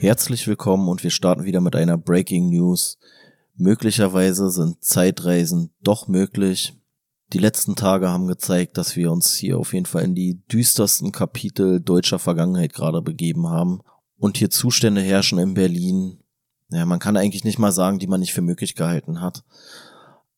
[0.00, 2.96] Herzlich willkommen und wir starten wieder mit einer Breaking News.
[3.54, 6.72] Möglicherweise sind Zeitreisen doch möglich.
[7.34, 11.12] Die letzten Tage haben gezeigt, dass wir uns hier auf jeden Fall in die düstersten
[11.12, 13.82] Kapitel deutscher Vergangenheit gerade begeben haben
[14.16, 16.20] und hier Zustände herrschen in Berlin.
[16.70, 19.44] Ja, man kann eigentlich nicht mal sagen, die man nicht für möglich gehalten hat,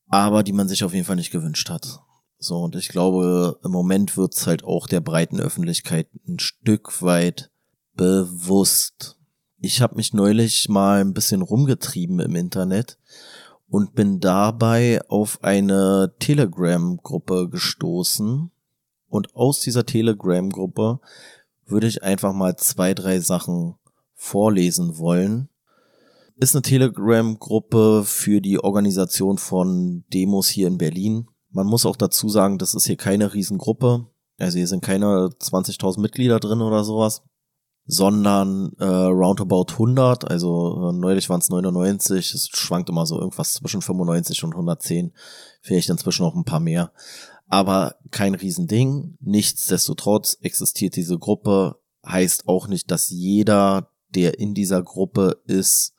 [0.09, 2.01] aber die man sich auf jeden Fall nicht gewünscht hat.
[2.37, 7.53] So, und ich glaube, im Moment wird's halt auch der breiten Öffentlichkeit ein Stück weit
[7.95, 9.21] bewusst.
[9.65, 12.99] Ich habe mich neulich mal ein bisschen rumgetrieben im Internet
[13.69, 18.51] und bin dabei auf eine Telegram-Gruppe gestoßen.
[19.09, 20.99] Und aus dieser Telegram-Gruppe
[21.65, 23.77] würde ich einfach mal zwei, drei Sachen
[24.17, 25.49] vorlesen wollen.
[26.35, 31.29] Ist eine Telegram-Gruppe für die Organisation von Demos hier in Berlin.
[31.51, 34.09] Man muss auch dazu sagen, das ist hier keine Riesengruppe.
[34.41, 37.23] Also hier sind keine 20.000 Mitglieder drin oder sowas
[37.87, 43.55] sondern äh, roundabout 100, also äh, neulich waren es 99, es schwankt immer so irgendwas
[43.55, 45.13] zwischen 95 und 110,
[45.61, 46.93] vielleicht inzwischen noch ein paar mehr,
[47.49, 54.83] aber kein Riesending, nichtsdestotrotz existiert diese Gruppe, heißt auch nicht, dass jeder, der in dieser
[54.83, 55.95] Gruppe ist,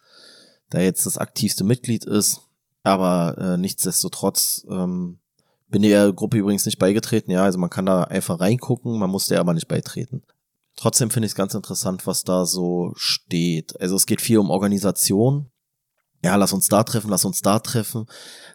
[0.70, 2.42] da jetzt das aktivste Mitglied ist,
[2.84, 5.20] aber äh, nichtsdestotrotz ähm,
[5.68, 9.28] bin der Gruppe übrigens nicht beigetreten, ja, also man kann da einfach reingucken, man muss
[9.28, 10.24] der aber nicht beitreten.
[10.76, 13.80] Trotzdem finde ich es ganz interessant, was da so steht.
[13.80, 15.50] Also es geht viel um Organisation.
[16.24, 18.06] Ja, lass uns da treffen, lass uns da treffen.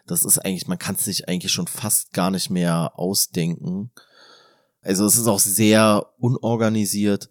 [0.07, 3.91] Das ist eigentlich, man kann es sich eigentlich schon fast gar nicht mehr ausdenken.
[4.81, 7.29] Also es ist auch sehr unorganisiert,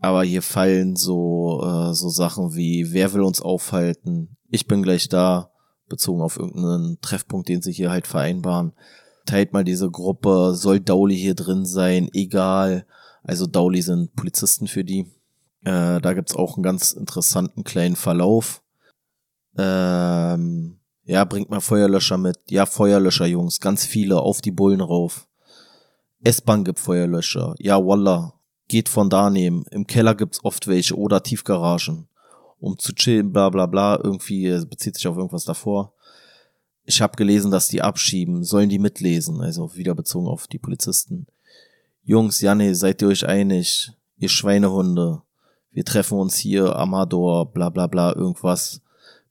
[0.00, 4.36] aber hier fallen so äh, so Sachen wie wer will uns aufhalten?
[4.50, 5.50] Ich bin gleich da,
[5.88, 8.74] bezogen auf irgendeinen Treffpunkt, den sie hier halt vereinbaren.
[9.24, 12.86] Teilt mal diese Gruppe, soll Dauli hier drin sein, egal.
[13.24, 15.06] Also Dowley sind Polizisten für die.
[15.64, 18.62] Äh, da gibt's auch einen ganz interessanten kleinen Verlauf.
[19.56, 22.38] Ähm, ja, bringt mal Feuerlöscher mit.
[22.50, 23.60] Ja, Feuerlöscher, Jungs.
[23.60, 25.26] Ganz viele auf die Bullen rauf.
[26.22, 27.54] S-Bahn gibt Feuerlöscher.
[27.58, 28.34] Ja, Wallah.
[28.68, 29.64] Geht von da nehmen.
[29.70, 32.08] Im Keller gibt's oft welche oder Tiefgaragen.
[32.58, 34.00] Um zu chillen, bla bla bla.
[34.02, 35.94] Irgendwie äh, bezieht sich auf irgendwas davor.
[36.84, 38.44] Ich habe gelesen, dass die abschieben.
[38.44, 39.40] Sollen die mitlesen?
[39.40, 41.26] Also wieder bezogen auf die Polizisten.
[42.06, 43.90] Jungs, Janne, seid ihr euch einig?
[44.18, 45.22] Ihr Schweinehunde.
[45.72, 48.82] Wir treffen uns hier, Amador, bla bla bla, irgendwas.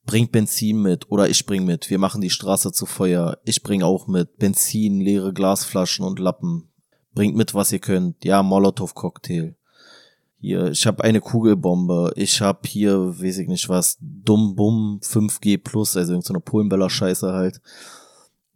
[0.04, 1.88] Bringt Benzin mit oder ich bring mit.
[1.88, 3.38] Wir machen die Straße zu Feuer.
[3.44, 4.38] Ich bring auch mit.
[4.38, 6.68] Benzin, leere Glasflaschen und Lappen.
[7.14, 8.24] Bringt mit, was ihr könnt.
[8.24, 9.54] Ja, Molotow-Cocktail.
[10.40, 12.12] Hier, ich habe eine Kugelbombe.
[12.16, 17.60] Ich hab hier, weiß ich nicht was, Dumm Bumm 5G Plus, also irgendeine Polenböller-Scheiße halt.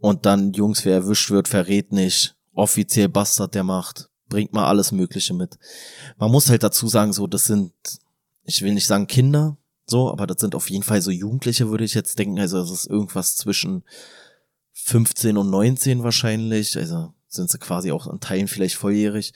[0.01, 4.08] Und dann, Jungs, wer erwischt wird, verrät nicht offiziell Bastard der Macht.
[4.29, 5.59] Bringt mal alles Mögliche mit.
[6.19, 7.73] Man muss halt dazu sagen, so, das sind,
[8.45, 9.57] ich will nicht sagen Kinder,
[9.87, 12.39] so, aber das sind auf jeden Fall so Jugendliche, würde ich jetzt denken.
[12.39, 13.85] Also, das ist irgendwas zwischen
[14.75, 16.77] 15 und 19 wahrscheinlich.
[16.77, 19.33] Also, sind sie quasi auch in Teilen vielleicht volljährig.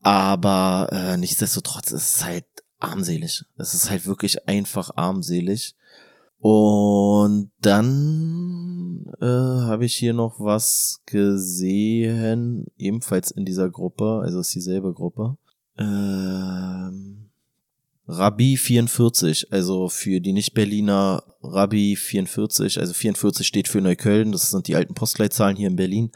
[0.00, 2.46] Aber äh, nichtsdestotrotz ist es halt
[2.78, 3.44] armselig.
[3.56, 5.74] Es ist halt wirklich einfach armselig.
[6.44, 14.52] Und dann äh, habe ich hier noch was gesehen, ebenfalls in dieser Gruppe, also ist
[14.52, 15.38] dieselbe Gruppe.
[15.78, 17.30] Ähm,
[18.08, 24.66] Rabbi 44, also für die Nicht-Berliner Rabbi 44, also 44 steht für Neukölln, das sind
[24.66, 26.10] die alten Postleitzahlen hier in Berlin.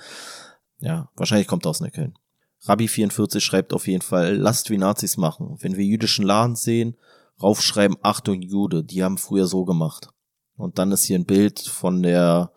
[0.81, 2.19] Ja, wahrscheinlich kommt aus Neukölln.
[2.63, 5.57] Rabbi 44 schreibt auf jeden Fall, lasst wie Nazis machen.
[5.61, 6.97] Wenn wir jüdischen Laden sehen,
[7.41, 10.09] raufschreiben, Achtung Jude, die haben früher so gemacht.
[10.57, 12.53] Und dann ist hier ein Bild von der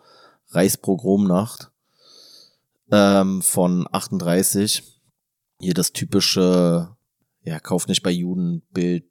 [0.49, 1.71] Reichspogromnacht
[2.91, 4.83] ähm, von 38.
[5.59, 6.95] Hier das typische,
[7.43, 9.05] ja, kauf nicht bei Juden Bild,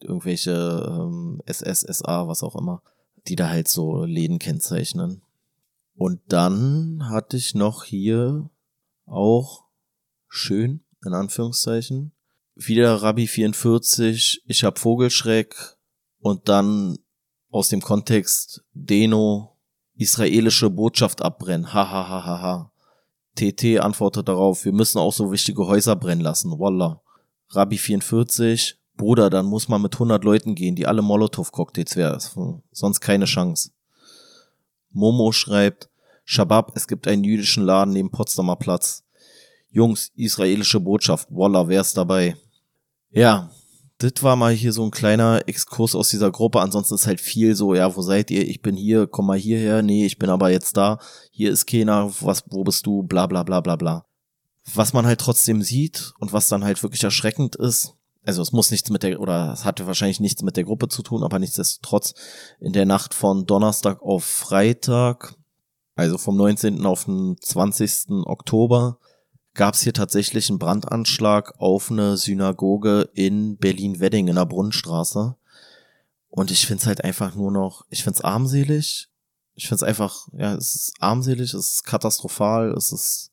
[0.00, 2.82] irgendwelche ähm, SS, SA, was auch immer,
[3.28, 5.22] die da halt so Läden kennzeichnen.
[5.94, 8.50] Und dann hatte ich noch hier
[9.06, 9.64] auch
[10.28, 12.12] schön, in Anführungszeichen,
[12.54, 15.76] wieder Rabbi 44, ich hab Vogelschreck
[16.20, 16.98] und dann
[17.56, 19.56] aus dem Kontext Deno
[19.96, 21.72] israelische Botschaft abbrennen.
[21.72, 22.72] Ha ha ha ha ha.
[23.34, 26.58] TT antwortet darauf, wir müssen auch so wichtige Häuser brennen lassen.
[26.58, 27.00] Wallah.
[27.48, 32.62] Rabbi 44, Bruder, dann muss man mit 100 Leuten gehen, die alle Molotow-Cocktails werfen.
[32.72, 33.70] Sonst keine Chance.
[34.90, 35.88] Momo schreibt,
[36.24, 39.02] Shabab, es gibt einen jüdischen Laden neben Potsdamer Platz.
[39.70, 41.28] Jungs, israelische Botschaft.
[41.30, 42.36] Wallah, wer ist dabei?
[43.10, 43.50] Ja,
[43.98, 46.60] das war mal hier so ein kleiner Exkurs aus dieser Gruppe.
[46.60, 48.46] Ansonsten ist halt viel so, ja, wo seid ihr?
[48.46, 49.82] Ich bin hier, komm mal hierher.
[49.82, 50.98] Nee, ich bin aber jetzt da.
[51.30, 52.12] Hier ist keiner.
[52.20, 53.02] Was, wo bist du?
[53.04, 54.04] Bla, bla, bla, bla, bla.
[54.74, 57.94] Was man halt trotzdem sieht und was dann halt wirklich erschreckend ist,
[58.26, 61.02] also es muss nichts mit der, oder es hatte wahrscheinlich nichts mit der Gruppe zu
[61.02, 62.14] tun, aber nichtsdestotrotz
[62.58, 65.36] in der Nacht von Donnerstag auf Freitag,
[65.94, 66.84] also vom 19.
[66.84, 68.24] auf den 20.
[68.24, 68.98] Oktober,
[69.56, 75.34] gab es hier tatsächlich einen Brandanschlag auf eine Synagoge in Berlin-Wedding in der Brunnenstraße.
[76.28, 79.08] Und ich find's halt einfach nur noch, ich find's armselig.
[79.54, 83.32] Ich find's einfach, ja, es ist armselig, es ist katastrophal, es ist,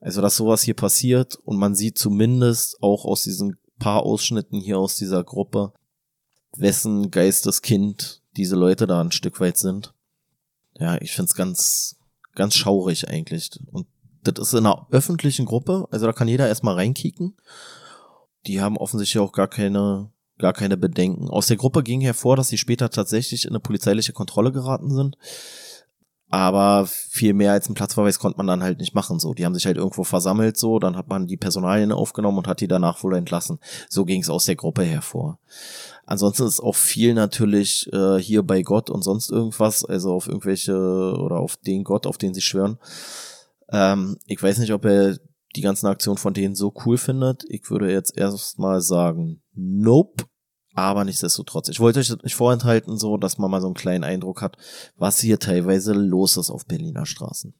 [0.00, 4.78] also dass sowas hier passiert und man sieht zumindest auch aus diesen paar Ausschnitten hier
[4.78, 5.72] aus dieser Gruppe,
[6.54, 9.94] wessen Geisteskind diese Leute da ein Stück weit sind.
[10.78, 11.96] Ja, ich find's ganz,
[12.34, 13.50] ganz schaurig eigentlich.
[13.72, 13.86] Und
[14.22, 17.36] das ist in einer öffentlichen Gruppe, also da kann jeder erstmal reinkicken.
[18.46, 21.28] Die haben offensichtlich auch gar keine, gar keine Bedenken.
[21.28, 25.16] Aus der Gruppe ging hervor, dass sie später tatsächlich in eine polizeiliche Kontrolle geraten sind.
[26.30, 29.18] Aber viel mehr als einen Platzverweis konnte man dann halt nicht machen.
[29.18, 32.48] So, die haben sich halt irgendwo versammelt, so, dann hat man die Personalien aufgenommen und
[32.48, 33.58] hat die danach wohl entlassen.
[33.88, 35.38] So ging es aus der Gruppe hervor.
[36.04, 40.74] Ansonsten ist auch viel natürlich äh, hier bei Gott und sonst irgendwas, also auf irgendwelche
[40.74, 42.78] oder auf den Gott, auf den sie schwören.
[43.70, 45.18] Ähm, ich weiß nicht, ob er
[45.56, 47.44] die ganzen Aktionen von denen so cool findet.
[47.48, 50.24] Ich würde jetzt erstmal sagen, nope.
[50.74, 54.42] Aber nichtsdestotrotz, ich wollte euch nicht vorenthalten, so, dass man mal so einen kleinen Eindruck
[54.42, 54.56] hat,
[54.96, 57.52] was hier teilweise los ist auf Berliner Straßen.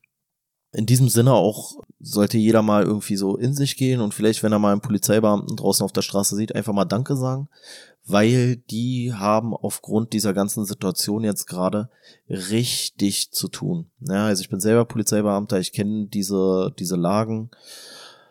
[0.72, 4.52] In diesem Sinne auch sollte jeder mal irgendwie so in sich gehen und vielleicht, wenn
[4.52, 7.48] er mal einen Polizeibeamten draußen auf der Straße sieht, einfach mal Danke sagen
[8.08, 11.90] weil die haben aufgrund dieser ganzen Situation jetzt gerade
[12.28, 13.90] richtig zu tun.
[14.00, 17.50] Ja, also ich bin selber Polizeibeamter, ich kenne diese, diese Lagen,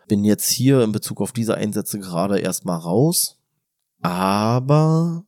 [0.08, 3.38] bin jetzt hier in Bezug auf diese Einsätze gerade erstmal raus,
[4.00, 5.24] aber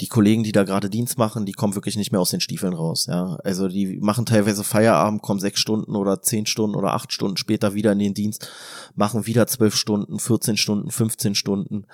[0.00, 2.74] die Kollegen, die da gerade Dienst machen, die kommen wirklich nicht mehr aus den Stiefeln
[2.74, 3.36] raus, ja.
[3.42, 7.74] Also die machen teilweise Feierabend, kommen sechs Stunden oder zehn Stunden oder acht Stunden später
[7.74, 8.48] wieder in den Dienst,
[8.94, 11.86] machen wieder zwölf Stunden, 14 Stunden, 15 Stunden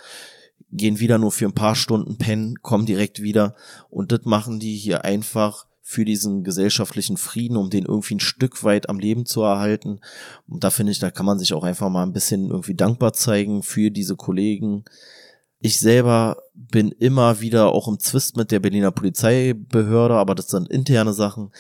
[0.75, 3.55] gehen wieder nur für ein paar Stunden pennen, kommen direkt wieder
[3.89, 8.65] und das machen die hier einfach für diesen gesellschaftlichen Frieden, um den irgendwie ein Stück
[8.65, 10.01] weit am Leben zu erhalten.
[10.49, 13.13] Und da finde ich, da kann man sich auch einfach mal ein bisschen irgendwie dankbar
[13.13, 14.85] zeigen für diese Kollegen.
[15.61, 20.71] Ich selber bin immer wieder auch im Zwist mit der Berliner Polizeibehörde, aber das sind
[20.71, 21.53] interne Sachen.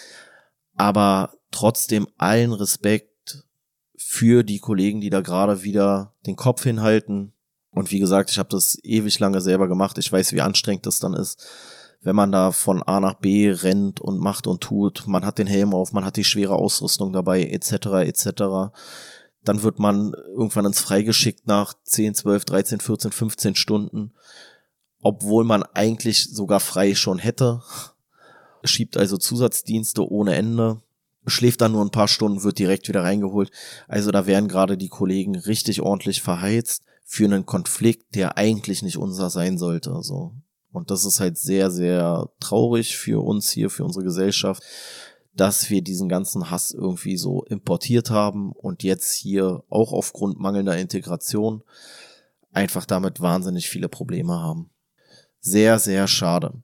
[0.75, 3.44] Aber trotzdem allen Respekt
[3.94, 7.34] für die Kollegen, die da gerade wieder den Kopf hinhalten,
[7.75, 9.99] und wie gesagt, ich habe das ewig lange selber gemacht.
[9.99, 11.44] Ich weiß, wie anstrengend das dann ist,
[12.03, 15.06] wenn man da von A nach B rennt und macht und tut.
[15.06, 17.73] Man hat den Helm auf, man hat die schwere Ausrüstung dabei, etc.
[18.06, 18.73] etc.
[19.43, 24.12] Dann wird man irgendwann ins Freigeschickt nach 10, 12, 13, 14, 15 Stunden,
[25.03, 27.62] obwohl man eigentlich sogar frei schon hätte.
[28.62, 30.81] Schiebt also Zusatzdienste ohne Ende
[31.26, 33.50] schläft dann nur ein paar Stunden, wird direkt wieder reingeholt.
[33.88, 38.96] Also da werden gerade die Kollegen richtig ordentlich verheizt für einen Konflikt, der eigentlich nicht
[38.96, 39.96] unser sein sollte.
[40.02, 40.32] So.
[40.72, 44.62] Und das ist halt sehr, sehr traurig für uns hier, für unsere Gesellschaft,
[45.36, 50.76] dass wir diesen ganzen Hass irgendwie so importiert haben und jetzt hier auch aufgrund mangelnder
[50.76, 51.62] Integration
[52.52, 54.70] einfach damit wahnsinnig viele Probleme haben.
[55.40, 56.62] Sehr, sehr schade.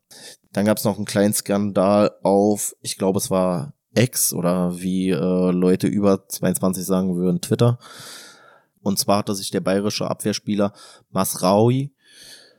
[0.52, 5.10] Dann gab es noch einen kleinen Skandal auf, ich glaube es war X oder wie
[5.10, 7.78] äh, Leute über 22 sagen würden, Twitter.
[8.82, 10.72] Und zwar hatte sich der bayerische Abwehrspieler
[11.10, 11.92] Masraui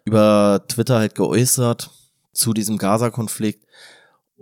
[0.05, 1.91] über Twitter halt geäußert
[2.33, 3.65] zu diesem Gaza-Konflikt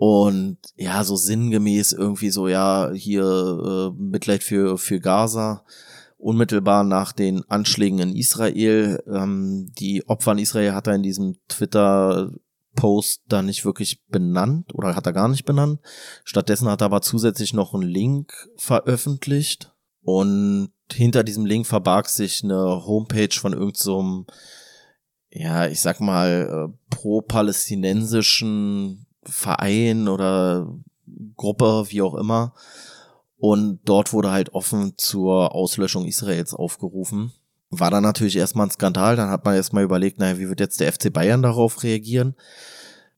[0.00, 5.62] und ja, so sinngemäß irgendwie so, ja, hier äh, Mitleid für, für Gaza.
[6.16, 9.02] Unmittelbar nach den Anschlägen in Israel.
[9.06, 14.96] Ähm, die Opfer in Israel hat er in diesem Twitter-Post da nicht wirklich benannt oder
[14.96, 15.80] hat er gar nicht benannt.
[16.24, 22.44] Stattdessen hat er aber zusätzlich noch einen Link veröffentlicht und hinter diesem Link verbarg sich
[22.44, 24.24] eine Homepage von irgendeinem, so
[25.32, 30.74] ja, ich sag mal, äh, pro-palästinensischen Verein oder
[31.36, 32.54] Gruppe, wie auch immer.
[33.36, 37.32] Und dort wurde halt offen zur Auslöschung Israels aufgerufen.
[37.70, 39.16] War dann natürlich erstmal ein Skandal.
[39.16, 42.34] Dann hat man erstmal überlegt, naja, wie wird jetzt der FC Bayern darauf reagieren?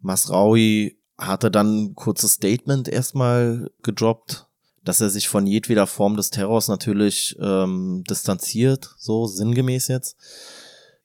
[0.01, 4.49] Masraui hatte dann ein kurzes Statement erstmal gedroppt,
[4.85, 10.17] dass er sich von jedweder Form des Terrors natürlich ähm, distanziert, so sinngemäß jetzt.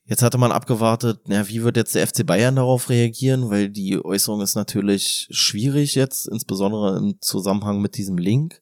[0.04, 4.02] Jetzt hatte man abgewartet, na, wie wird jetzt der FC Bayern darauf reagieren, weil die
[4.02, 8.60] Äußerung ist natürlich schwierig jetzt, insbesondere im Zusammenhang mit diesem Link.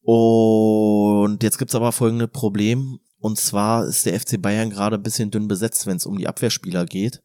[0.00, 3.00] Und jetzt gibt's aber folgende Problem.
[3.20, 6.26] Und zwar ist der FC Bayern gerade ein bisschen dünn besetzt, wenn es um die
[6.26, 7.22] Abwehrspieler geht.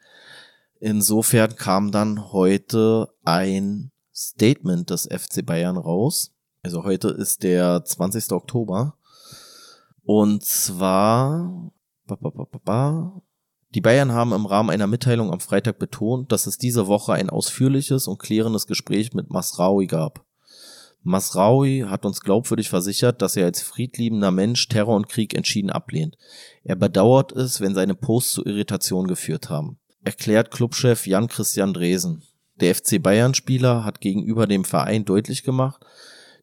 [0.80, 6.34] Insofern kam dann heute ein Statement des FC Bayern raus
[6.64, 8.32] also heute ist der 20.
[8.32, 8.96] Oktober.
[10.04, 11.72] Und zwar,
[13.76, 17.30] Die Bayern haben im Rahmen einer Mitteilung am Freitag betont, dass es diese Woche ein
[17.30, 20.26] ausführliches und klärendes Gespräch mit Masraoui gab.
[21.04, 26.18] Masraoui hat uns glaubwürdig versichert, dass er als friedliebender Mensch Terror und Krieg entschieden ablehnt.
[26.64, 29.78] Er bedauert es, wenn seine Posts zu Irritation geführt haben.
[30.04, 32.24] Erklärt Clubchef Jan Christian Dresen.
[32.60, 35.86] Der FC Bayern-Spieler hat gegenüber dem Verein deutlich gemacht,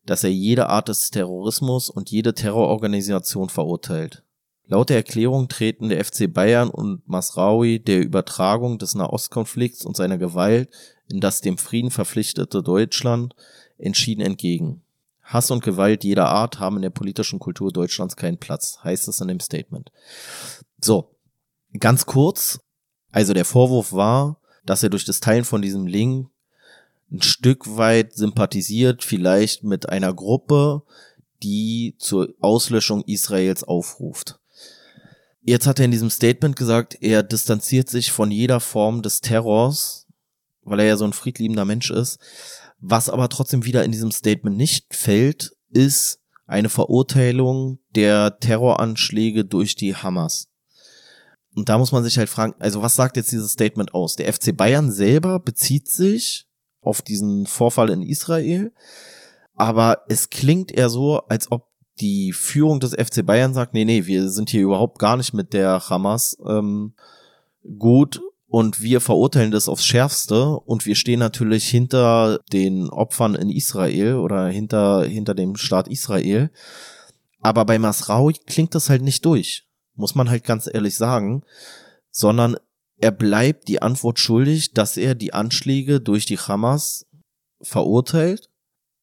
[0.07, 4.23] dass er jede Art des Terrorismus und jede Terrororganisation verurteilt.
[4.67, 10.17] Laut der Erklärung treten der FC Bayern und Masraoui der Übertragung des Nahostkonflikts und seiner
[10.17, 10.71] Gewalt
[11.09, 13.35] in das dem Frieden verpflichtete Deutschland
[13.77, 14.83] entschieden entgegen.
[15.23, 19.21] Hass und Gewalt jeder Art haben in der politischen Kultur Deutschlands keinen Platz, heißt es
[19.21, 19.91] in dem Statement.
[20.81, 21.11] So,
[21.79, 22.61] ganz kurz,
[23.11, 26.29] also der Vorwurf war, dass er durch das Teilen von diesem Link
[27.11, 30.83] ein Stück weit sympathisiert, vielleicht mit einer Gruppe,
[31.43, 34.41] die zur Auslöschung Israels aufruft.
[35.43, 40.07] Jetzt hat er in diesem Statement gesagt, er distanziert sich von jeder Form des Terrors,
[40.63, 42.19] weil er ja so ein friedliebender Mensch ist.
[42.81, 49.77] Was aber trotzdem wieder in diesem Statement nicht fällt, ist eine Verurteilung der Terroranschläge durch
[49.77, 50.49] die Hamas.
[51.55, 54.17] Und da muss man sich halt fragen, also was sagt jetzt dieses Statement aus?
[54.17, 56.47] Der FC Bayern selber bezieht sich
[56.85, 58.73] auf diesen Vorfall in Israel,
[59.57, 61.69] aber es klingt eher so, als ob
[62.01, 65.53] die Führung des FC Bayern sagt, nee, nee, wir sind hier überhaupt gar nicht mit
[65.53, 66.95] der Hamas ähm,
[67.79, 73.51] gut und wir verurteilen das aufs Schärfste und wir stehen natürlich hinter den Opfern in
[73.51, 76.51] Israel oder hinter, hinter dem Staat Israel.
[77.41, 81.43] Aber bei Masraoui klingt das halt nicht durch, muss man halt ganz ehrlich sagen,
[82.11, 82.57] sondern
[82.97, 87.07] er bleibt die Antwort schuldig, dass er die Anschläge durch die Hamas
[87.61, 88.49] verurteilt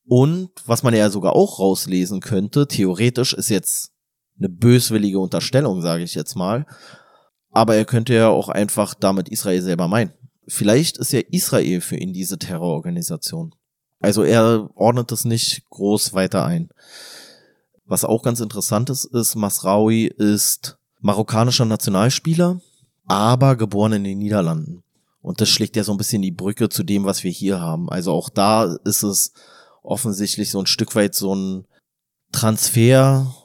[0.05, 3.91] und was man ja sogar auch rauslesen könnte, theoretisch ist jetzt
[4.37, 6.65] eine böswillige Unterstellung, sage ich jetzt mal,
[7.51, 10.13] aber er könnte ja auch einfach damit Israel selber meinen.
[10.47, 13.53] Vielleicht ist ja Israel für ihn diese Terrororganisation.
[13.99, 16.69] Also er ordnet es nicht groß weiter ein.
[17.85, 22.59] Was auch ganz interessant ist, ist, Masraoui ist marokkanischer Nationalspieler,
[23.11, 24.83] aber geboren in den Niederlanden.
[25.21, 27.89] Und das schlägt ja so ein bisschen die Brücke zu dem, was wir hier haben.
[27.89, 29.33] Also auch da ist es
[29.83, 31.67] offensichtlich so ein Stück weit so ein
[32.31, 33.35] Transfer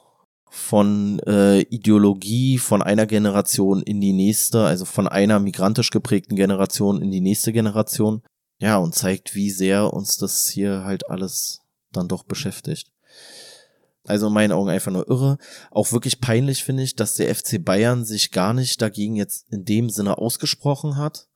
[0.49, 7.03] von äh, Ideologie von einer Generation in die nächste, also von einer migrantisch geprägten Generation
[7.03, 8.23] in die nächste Generation.
[8.61, 11.61] Ja, und zeigt, wie sehr uns das hier halt alles
[11.93, 12.89] dann doch beschäftigt.
[14.07, 15.39] Also in meinen Augen einfach nur irre.
[15.71, 19.65] Auch wirklich peinlich finde ich, dass der FC Bayern sich gar nicht dagegen jetzt in
[19.65, 21.29] dem Sinne ausgesprochen hat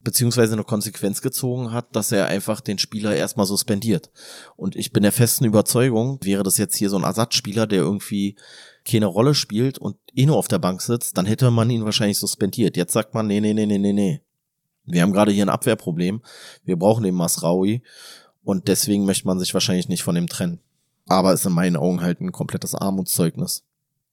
[0.00, 4.10] beziehungsweise eine Konsequenz gezogen hat, dass er einfach den Spieler erstmal suspendiert.
[4.56, 8.36] Und ich bin der festen Überzeugung, wäre das jetzt hier so ein Ersatzspieler, der irgendwie
[8.86, 12.18] keine Rolle spielt und eh nur auf der Bank sitzt, dann hätte man ihn wahrscheinlich
[12.18, 12.76] suspendiert.
[12.76, 14.20] Jetzt sagt man, nee, nee, nee, nee, nee, nee.
[14.84, 16.22] Wir haben gerade hier ein Abwehrproblem.
[16.64, 17.82] Wir brauchen den Masraui.
[18.42, 20.60] Und deswegen möchte man sich wahrscheinlich nicht von dem trennen.
[21.08, 23.64] Aber ist in meinen Augen halt ein komplettes Armutszeugnis.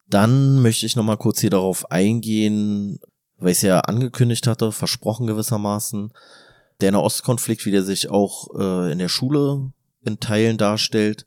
[0.07, 2.99] Dann möchte ich nochmal kurz hier darauf eingehen,
[3.37, 6.11] weil ich es ja angekündigt hatte, versprochen gewissermaßen,
[6.81, 9.71] der Nahostkonflikt, wie der sich auch äh, in der Schule
[10.03, 11.25] in Teilen darstellt.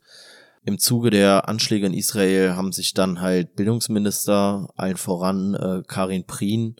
[0.63, 6.25] Im Zuge der Anschläge in Israel haben sich dann halt Bildungsminister, allen voran äh, Karin
[6.25, 6.75] Prien,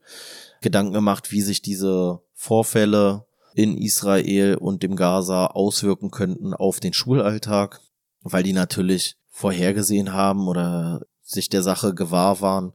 [0.61, 6.93] Gedanken gemacht, wie sich diese Vorfälle in Israel und dem Gaza auswirken könnten auf den
[6.93, 7.81] Schulalltag,
[8.21, 12.73] weil die natürlich vorhergesehen haben oder sich der Sache gewahr waren,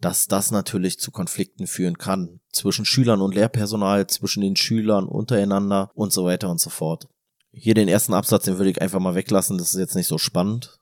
[0.00, 2.40] dass das natürlich zu Konflikten führen kann.
[2.52, 7.08] Zwischen Schülern und Lehrpersonal, zwischen den Schülern untereinander und so weiter und so fort.
[7.50, 10.18] Hier den ersten Absatz, den würde ich einfach mal weglassen, das ist jetzt nicht so
[10.18, 10.78] spannend.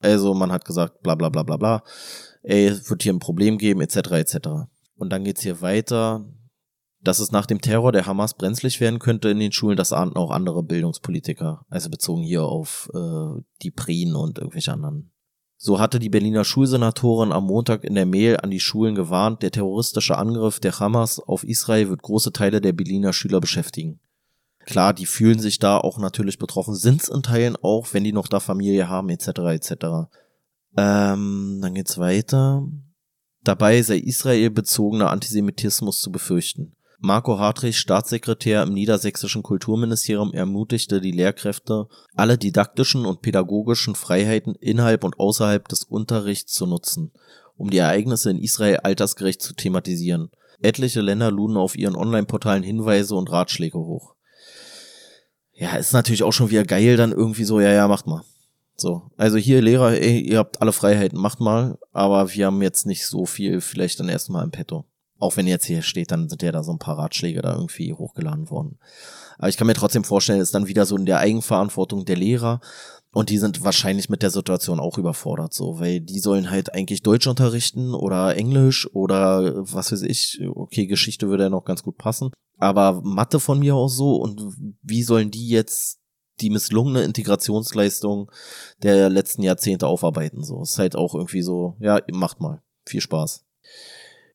[0.00, 1.82] Also man hat gesagt, bla bla bla bla bla,
[2.42, 3.96] ey, es wird hier ein Problem geben, etc.
[4.12, 4.36] etc.
[4.96, 6.24] Und dann geht's hier weiter,
[7.02, 10.16] dass es nach dem Terror der Hamas brenzlig werden könnte in den Schulen, das ahnten
[10.16, 15.10] auch andere Bildungspolitiker, also bezogen hier auf äh, die Prien und irgendwelche anderen
[15.62, 19.50] so hatte die Berliner Schulsenatorin am Montag in der Mail an die Schulen gewarnt, der
[19.50, 24.00] terroristische Angriff der Hamas auf Israel wird große Teile der Berliner Schüler beschäftigen.
[24.64, 28.26] Klar, die fühlen sich da auch natürlich betroffen, sind's in Teilen auch, wenn die noch
[28.26, 29.26] da Familie haben, etc.
[29.26, 29.72] etc.
[30.78, 32.66] Ähm, dann geht's weiter.
[33.44, 36.74] Dabei sei Israel bezogener Antisemitismus zu befürchten.
[37.02, 45.02] Marco Hartrich, Staatssekretär im niedersächsischen Kulturministerium, ermutigte die Lehrkräfte, alle didaktischen und pädagogischen Freiheiten innerhalb
[45.04, 47.10] und außerhalb des Unterrichts zu nutzen,
[47.56, 50.30] um die Ereignisse in Israel altersgerecht zu thematisieren.
[50.60, 54.14] Etliche Länder luden auf ihren Online-Portalen Hinweise und Ratschläge hoch.
[55.54, 58.24] Ja, ist natürlich auch schon wieder geil, dann irgendwie so, ja, ja, macht mal.
[58.76, 62.84] So, also hier Lehrer, ey, ihr habt alle Freiheiten, macht mal, aber wir haben jetzt
[62.84, 64.84] nicht so viel vielleicht dann erstmal im Petto.
[65.20, 67.92] Auch wenn jetzt hier steht, dann sind ja da so ein paar Ratschläge da irgendwie
[67.92, 68.78] hochgeladen worden.
[69.38, 72.60] Aber ich kann mir trotzdem vorstellen, ist dann wieder so in der Eigenverantwortung der Lehrer.
[73.12, 77.02] Und die sind wahrscheinlich mit der Situation auch überfordert, so, weil die sollen halt eigentlich
[77.02, 80.40] Deutsch unterrichten oder Englisch oder was weiß ich.
[80.54, 82.30] Okay, Geschichte würde ja noch ganz gut passen.
[82.58, 85.98] Aber Mathe von mir aus so und wie sollen die jetzt
[86.40, 88.30] die misslungene Integrationsleistung
[88.82, 90.44] der letzten Jahrzehnte aufarbeiten.
[90.44, 92.62] So ist halt auch irgendwie so, ja, macht mal.
[92.86, 93.44] Viel Spaß.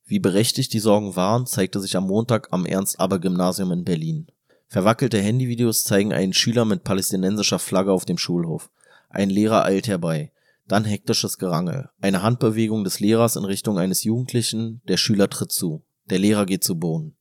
[0.06, 4.28] Wie berechtigt die Sorgen waren, zeigte sich am Montag am Ernst-Aber-Gymnasium in Berlin.
[4.68, 8.70] Verwackelte Handyvideos zeigen einen Schüler mit palästinensischer Flagge auf dem Schulhof.
[9.10, 10.32] Ein Lehrer eilt herbei.
[10.68, 11.90] Dann hektisches Gerangel.
[12.02, 14.82] Eine Handbewegung des Lehrers in Richtung eines Jugendlichen.
[14.88, 15.84] Der Schüler tritt zu.
[16.10, 17.16] Der Lehrer geht zu Boden.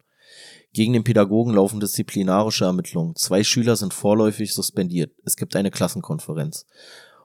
[0.74, 3.14] Gegen den Pädagogen laufen disziplinarische Ermittlungen.
[3.14, 5.12] Zwei Schüler sind vorläufig suspendiert.
[5.24, 6.66] Es gibt eine Klassenkonferenz.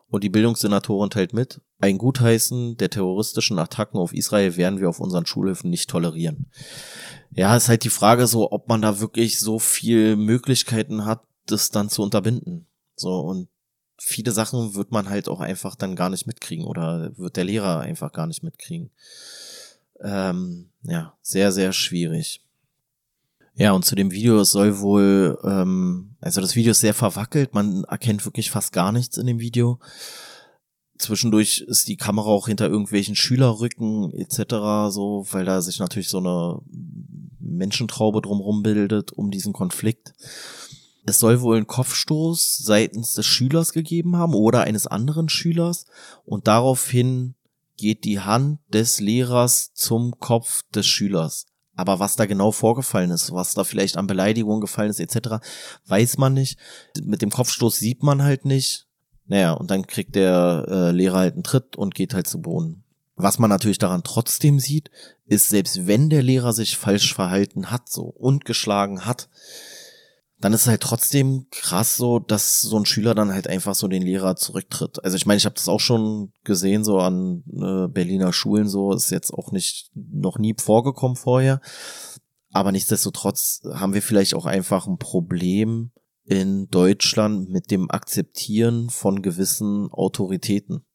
[0.09, 4.99] Und die Bildungssenatorin teilt mit, ein Gutheißen der terroristischen Attacken auf Israel werden wir auf
[4.99, 6.47] unseren Schulhöfen nicht tolerieren.
[7.31, 11.69] Ja, ist halt die Frage so, ob man da wirklich so viel Möglichkeiten hat, das
[11.69, 12.65] dann zu unterbinden.
[12.95, 13.49] So, und
[13.97, 17.79] viele Sachen wird man halt auch einfach dann gar nicht mitkriegen oder wird der Lehrer
[17.79, 18.91] einfach gar nicht mitkriegen.
[20.01, 22.43] Ähm, ja, sehr, sehr schwierig.
[23.59, 27.53] Ja, und zu dem Video, es soll wohl, ähm, also das Video ist sehr verwackelt,
[27.53, 29.79] man erkennt wirklich fast gar nichts in dem Video.
[30.97, 34.93] Zwischendurch ist die Kamera auch hinter irgendwelchen Schülerrücken etc.
[34.93, 36.61] so, weil da sich natürlich so eine
[37.41, 40.13] Menschentraube drumherum bildet um diesen Konflikt.
[41.05, 45.85] Es soll wohl einen Kopfstoß seitens des Schülers gegeben haben oder eines anderen Schülers
[46.23, 47.35] und daraufhin
[47.75, 51.49] geht die Hand des Lehrers zum Kopf des Schülers.
[51.79, 55.37] Aber was da genau vorgefallen ist, was da vielleicht an Beleidigungen gefallen ist, etc.,
[55.87, 56.59] weiß man nicht.
[57.01, 58.85] Mit dem Kopfstoß sieht man halt nicht.
[59.27, 62.83] Naja, und dann kriegt der äh, Lehrer halt einen Tritt und geht halt zu Boden.
[63.15, 64.91] Was man natürlich daran trotzdem sieht,
[65.25, 69.29] ist, selbst wenn der Lehrer sich falsch verhalten hat, so und geschlagen hat,
[70.39, 73.87] dann ist es halt trotzdem krass so, dass so ein Schüler dann halt einfach so
[73.87, 75.03] den Lehrer zurücktritt.
[75.03, 78.93] Also ich meine, ich habe das auch schon gesehen so an äh, Berliner Schulen so,
[78.93, 81.61] ist jetzt auch nicht noch nie vorgekommen vorher.
[82.51, 85.91] Aber nichtsdestotrotz haben wir vielleicht auch einfach ein Problem
[86.23, 90.85] in Deutschland mit dem Akzeptieren von gewissen Autoritäten.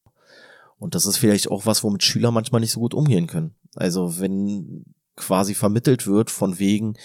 [0.79, 3.55] Und das ist vielleicht auch was, womit Schüler manchmal nicht so gut umgehen können.
[3.75, 4.85] Also wenn
[5.17, 6.97] quasi vermittelt wird von wegen,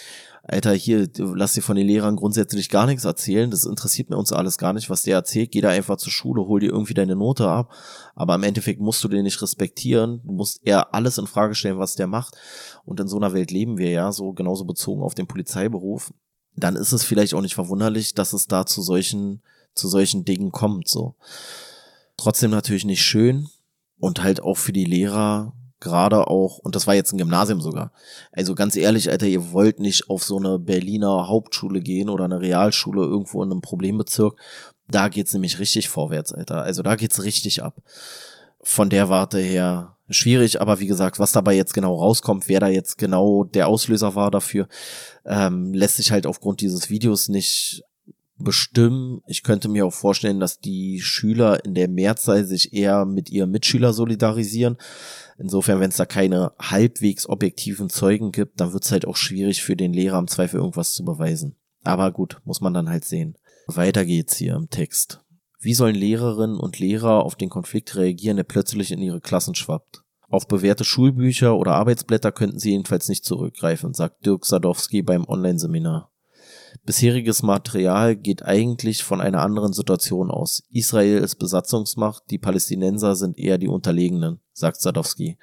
[0.51, 3.51] Alter, hier, lass dir von den Lehrern grundsätzlich gar nichts erzählen.
[3.51, 5.51] Das interessiert mir uns alles gar nicht, was der erzählt.
[5.51, 7.71] Geh da einfach zur Schule, hol dir irgendwie deine Note ab.
[8.15, 10.21] Aber im Endeffekt musst du den nicht respektieren.
[10.23, 12.35] Du musst eher alles in Frage stellen, was der macht.
[12.83, 16.11] Und in so einer Welt leben wir ja, so genauso bezogen auf den Polizeiberuf.
[16.55, 19.43] Dann ist es vielleicht auch nicht verwunderlich, dass es da zu solchen,
[19.75, 21.13] zu solchen Dingen kommt, so.
[22.17, 23.49] Trotzdem natürlich nicht schön.
[23.99, 27.91] Und halt auch für die Lehrer gerade auch, und das war jetzt ein Gymnasium sogar.
[28.31, 32.41] Also ganz ehrlich, Alter, ihr wollt nicht auf so eine Berliner Hauptschule gehen oder eine
[32.41, 34.35] Realschule irgendwo in einem Problembezirk.
[34.87, 36.63] Da geht's nämlich richtig vorwärts, Alter.
[36.63, 37.81] Also da geht's richtig ab.
[38.61, 42.67] Von der Warte her schwierig, aber wie gesagt, was dabei jetzt genau rauskommt, wer da
[42.67, 44.67] jetzt genau der Auslöser war dafür,
[45.25, 47.83] ähm, lässt sich halt aufgrund dieses Videos nicht
[48.39, 49.21] bestimmen.
[49.27, 53.51] Ich könnte mir auch vorstellen, dass die Schüler in der Mehrzahl sich eher mit ihren
[53.51, 54.77] Mitschüler solidarisieren.
[55.39, 59.63] Insofern, wenn es da keine halbwegs objektiven Zeugen gibt, dann wird es halt auch schwierig
[59.63, 61.55] für den Lehrer im Zweifel irgendwas zu beweisen.
[61.83, 63.37] Aber gut, muss man dann halt sehen.
[63.67, 65.23] Weiter geht's hier im Text.
[65.61, 70.03] Wie sollen Lehrerinnen und Lehrer auf den Konflikt reagieren, der plötzlich in ihre Klassen schwappt?
[70.27, 76.08] Auf bewährte Schulbücher oder Arbeitsblätter könnten sie jedenfalls nicht zurückgreifen, sagt Dirk Sadowski beim Online-Seminar.
[76.89, 80.63] Bisheriges Material geht eigentlich von einer anderen Situation aus.
[80.71, 85.37] Israel ist Besatzungsmacht, die Palästinenser sind eher die Unterlegenen, sagt Sadowski.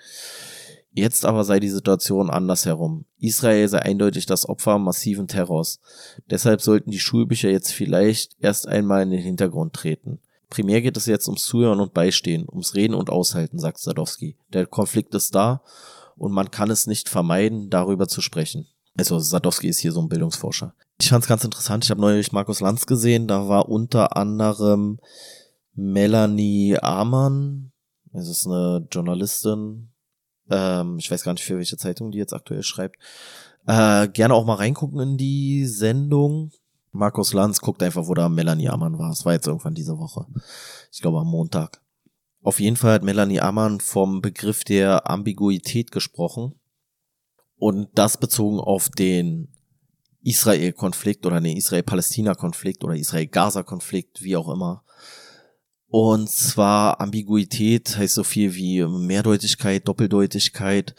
[0.91, 3.05] Jetzt aber sei die Situation andersherum.
[3.21, 5.79] Israel sei eindeutig das Opfer massiven Terrors.
[6.29, 10.19] Deshalb sollten die Schulbücher jetzt vielleicht erst einmal in den Hintergrund treten.
[10.51, 14.37] Primär geht es jetzt ums Zuhören und Beistehen, ums Reden und Aushalten, sagt Sadowski.
[14.53, 15.63] Der Konflikt ist da
[16.17, 18.67] und man kann es nicht vermeiden, darüber zu sprechen.
[18.97, 20.75] Also Sadowski ist hier so ein Bildungsforscher.
[20.99, 21.85] Ich fand es ganz interessant.
[21.85, 23.29] Ich habe neulich Markus Lanz gesehen.
[23.29, 24.99] Da war unter anderem
[25.75, 27.73] Melanie Amann.
[28.13, 29.91] Das ist eine Journalistin.
[30.51, 32.97] Ähm, ich weiß gar nicht, für welche Zeitung die jetzt aktuell schreibt.
[33.67, 36.51] Äh, gerne auch mal reingucken in die Sendung.
[36.93, 39.11] Markus Lanz guckt einfach, wo da Melanie Amann war.
[39.11, 40.27] Es war jetzt irgendwann diese Woche.
[40.91, 41.83] Ich glaube am Montag.
[42.43, 46.55] Auf jeden Fall hat Melanie Amann vom Begriff der Ambiguität gesprochen.
[47.59, 49.56] Und das bezogen auf den
[50.27, 54.83] Israel-Konflikt oder den Israel-Palästina-Konflikt oder Israel-Gaza-Konflikt, wie auch immer.
[55.89, 60.95] Und zwar Ambiguität heißt so viel wie Mehrdeutigkeit, Doppeldeutigkeit.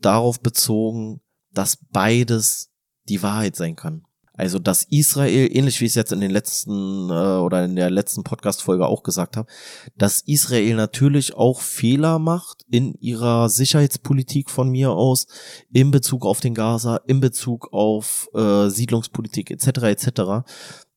[0.00, 2.70] darauf bezogen, dass beides
[3.08, 4.04] die Wahrheit sein kann.
[4.38, 7.90] Also, dass Israel, ähnlich wie ich es jetzt in den letzten äh, oder in der
[7.90, 9.50] letzten Podcast-Folge auch gesagt habe,
[9.96, 15.26] dass Israel natürlich auch Fehler macht in ihrer Sicherheitspolitik von mir aus,
[15.72, 19.66] in Bezug auf den Gaza, in Bezug auf äh, Siedlungspolitik etc.
[19.82, 20.46] etc.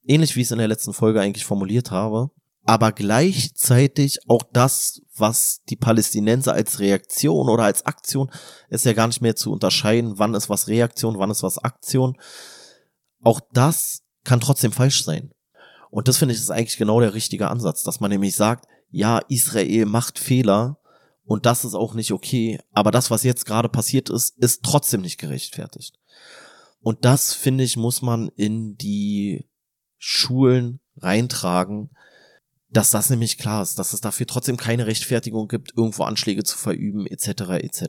[0.06, 2.30] Ähnlich wie ich es in der letzten Folge eigentlich formuliert habe.
[2.66, 8.30] Aber gleichzeitig auch das, was die Palästinenser als Reaktion oder als Aktion,
[8.70, 12.18] ist ja gar nicht mehr zu unterscheiden, wann ist was Reaktion, wann ist was Aktion
[13.24, 15.32] auch das kann trotzdem falsch sein.
[15.90, 19.20] Und das finde ich ist eigentlich genau der richtige Ansatz, dass man nämlich sagt, ja,
[19.30, 20.78] Israel macht Fehler
[21.26, 25.02] und das ist auch nicht okay, aber das, was jetzt gerade passiert ist, ist trotzdem
[25.02, 25.98] nicht gerechtfertigt.
[26.82, 29.48] Und das, finde ich, muss man in die
[29.98, 31.92] Schulen reintragen,
[32.70, 36.58] dass das nämlich klar ist, dass es dafür trotzdem keine Rechtfertigung gibt, irgendwo Anschläge zu
[36.58, 37.28] verüben, etc.
[37.64, 37.84] etc.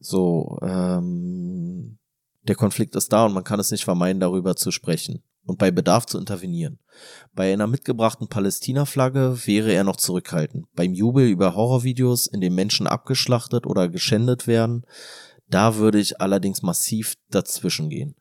[0.00, 1.98] So, ähm,
[2.42, 5.70] der Konflikt ist da und man kann es nicht vermeiden, darüber zu sprechen und bei
[5.70, 6.78] Bedarf zu intervenieren.
[7.34, 10.66] Bei einer mitgebrachten Palästina-Flagge wäre er noch zurückhaltend.
[10.74, 14.84] Beim Jubel über Horrorvideos, in denen Menschen abgeschlachtet oder geschändet werden,
[15.48, 18.14] da würde ich allerdings massiv dazwischen gehen.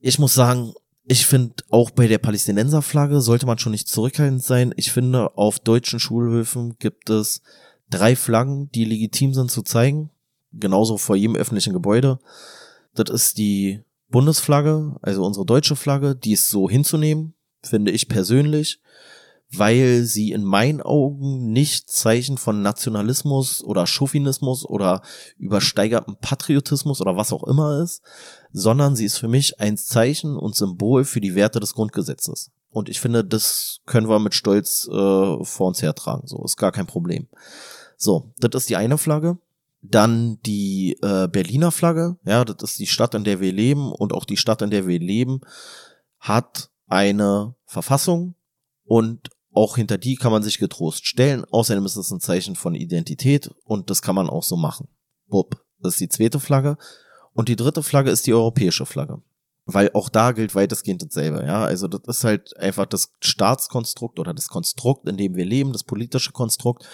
[0.00, 0.72] Ich muss sagen,
[1.04, 4.72] ich finde, auch bei der Palästinenser-Flagge sollte man schon nicht zurückhaltend sein.
[4.76, 7.42] Ich finde, auf deutschen Schulhöfen gibt es
[7.90, 10.10] drei Flaggen, die legitim sind zu zeigen.
[10.52, 12.20] Genauso vor jedem öffentlichen Gebäude.
[12.94, 18.80] Das ist die Bundesflagge, also unsere deutsche Flagge, die ist so hinzunehmen, finde ich persönlich,
[19.52, 25.02] weil sie in meinen Augen nicht Zeichen von Nationalismus oder Chauvinismus oder
[25.38, 28.02] übersteigerten Patriotismus oder was auch immer ist,
[28.52, 32.50] sondern sie ist für mich ein Zeichen und Symbol für die Werte des Grundgesetzes.
[32.70, 36.26] Und ich finde, das können wir mit Stolz äh, vor uns hertragen.
[36.26, 37.26] So ist gar kein Problem.
[37.96, 39.38] So, das ist die eine Flagge.
[39.82, 44.12] Dann die äh, Berliner Flagge, ja, das ist die Stadt, in der wir leben und
[44.12, 45.40] auch die Stadt, in der wir leben,
[46.18, 48.34] hat eine Verfassung
[48.84, 51.44] und auch hinter die kann man sich getrost stellen.
[51.44, 54.88] Außerdem ist es ein Zeichen von Identität und das kann man auch so machen.
[55.28, 56.76] Bub, das ist die zweite Flagge.
[57.32, 59.22] Und die dritte Flagge ist die europäische Flagge.
[59.66, 61.64] Weil auch da gilt weitestgehend dasselbe, ja.
[61.64, 65.84] Also das ist halt einfach das Staatskonstrukt oder das Konstrukt, in dem wir leben, das
[65.84, 66.86] politische Konstrukt.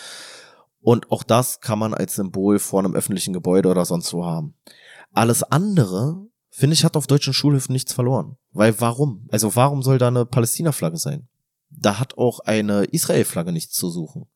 [0.87, 4.55] Und auch das kann man als Symbol vor einem öffentlichen Gebäude oder sonst wo haben.
[5.13, 8.37] Alles andere, finde ich, hat auf deutschen Schulhöfen nichts verloren.
[8.53, 9.27] Weil warum?
[9.33, 11.27] Also warum soll da eine Palästina-Flagge sein?
[11.71, 14.27] Da hat auch eine Israel-Flagge nichts zu suchen.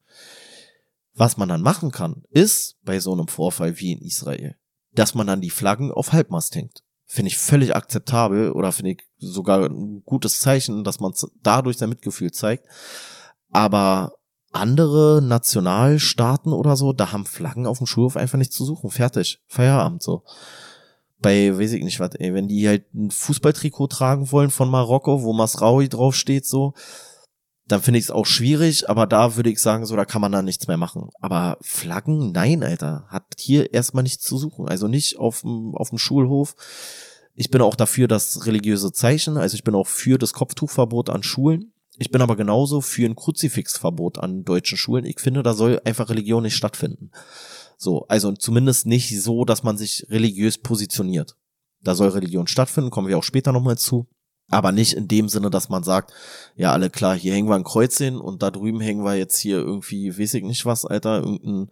[1.15, 4.57] Was man dann machen kann, ist bei so einem Vorfall wie in Israel,
[4.93, 6.83] dass man dann die Flaggen auf Halbmast hängt.
[7.07, 11.13] Finde ich völlig akzeptabel oder finde ich sogar ein gutes Zeichen, dass man
[11.45, 12.67] dadurch sein Mitgefühl zeigt.
[13.53, 14.15] Aber
[14.53, 18.91] andere Nationalstaaten oder so, da haben Flaggen auf dem Schulhof einfach nicht zu suchen.
[18.91, 19.41] Fertig.
[19.47, 20.25] Feierabend so.
[21.21, 25.23] Bei, weiß ich nicht was, ey, wenn die halt ein Fußballtrikot tragen wollen von Marokko,
[25.23, 26.73] wo Masraoui draufsteht, so,
[27.69, 30.33] dann finde ich es auch schwierig, aber da würde ich sagen, so, da kann man
[30.33, 31.11] da nichts mehr machen.
[31.21, 34.69] Aber Flaggen, nein, Alter, hat hier erstmal nichts zu suchen.
[34.69, 36.57] Also nicht auf dem Schulhof.
[37.35, 41.23] Ich bin auch dafür, dass religiöse Zeichen, also ich bin auch für das Kopftuchverbot an
[41.23, 41.73] Schulen.
[42.01, 45.05] Ich bin aber genauso für ein Kruzifixverbot an deutschen Schulen.
[45.05, 47.11] Ich finde, da soll einfach Religion nicht stattfinden.
[47.77, 51.37] So, also zumindest nicht so, dass man sich religiös positioniert.
[51.83, 54.07] Da soll Religion stattfinden, kommen wir auch später nochmal zu.
[54.49, 56.15] Aber nicht in dem Sinne, dass man sagt,
[56.57, 59.37] ja, alle klar, hier hängen wir ein Kreuz hin und da drüben hängen wir jetzt
[59.37, 61.69] hier irgendwie, weiß ich nicht was, Alter, irgendein,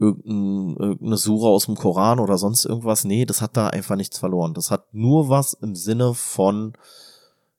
[0.00, 3.04] irgendein, irgendeine Sura aus dem Koran oder sonst irgendwas.
[3.04, 4.52] Nee, das hat da einfach nichts verloren.
[4.52, 6.76] Das hat nur was im Sinne von,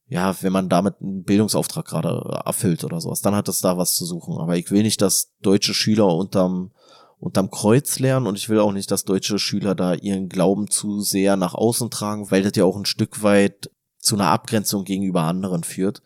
[0.08, 3.96] ja, wenn man damit einen Bildungsauftrag gerade erfüllt oder sowas, dann hat es da was
[3.96, 4.38] zu suchen.
[4.38, 6.72] Aber ich will nicht, dass deutsche Schüler unterm,
[7.18, 11.02] unterm Kreuz lernen und ich will auch nicht, dass deutsche Schüler da ihren Glauben zu
[11.02, 15.24] sehr nach außen tragen, weil das ja auch ein Stück weit zu einer Abgrenzung gegenüber
[15.24, 16.04] anderen führt.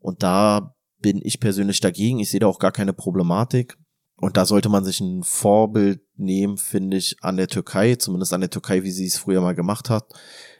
[0.00, 2.18] Und da bin ich persönlich dagegen.
[2.18, 3.78] Ich sehe da auch gar keine Problematik.
[4.16, 8.42] Und da sollte man sich ein Vorbild nehmen, finde ich, an der Türkei, zumindest an
[8.42, 10.12] der Türkei, wie sie es früher mal gemacht hat,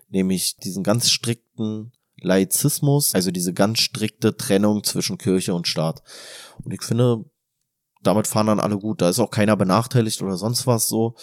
[0.08, 6.02] nämlich diesen ganz strikten Laizismus, also diese ganz strikte Trennung zwischen Kirche und Staat.
[6.64, 7.24] Und ich finde,
[8.02, 9.00] damit fahren dann alle gut.
[9.00, 11.14] Da ist auch keiner benachteiligt oder sonst was so.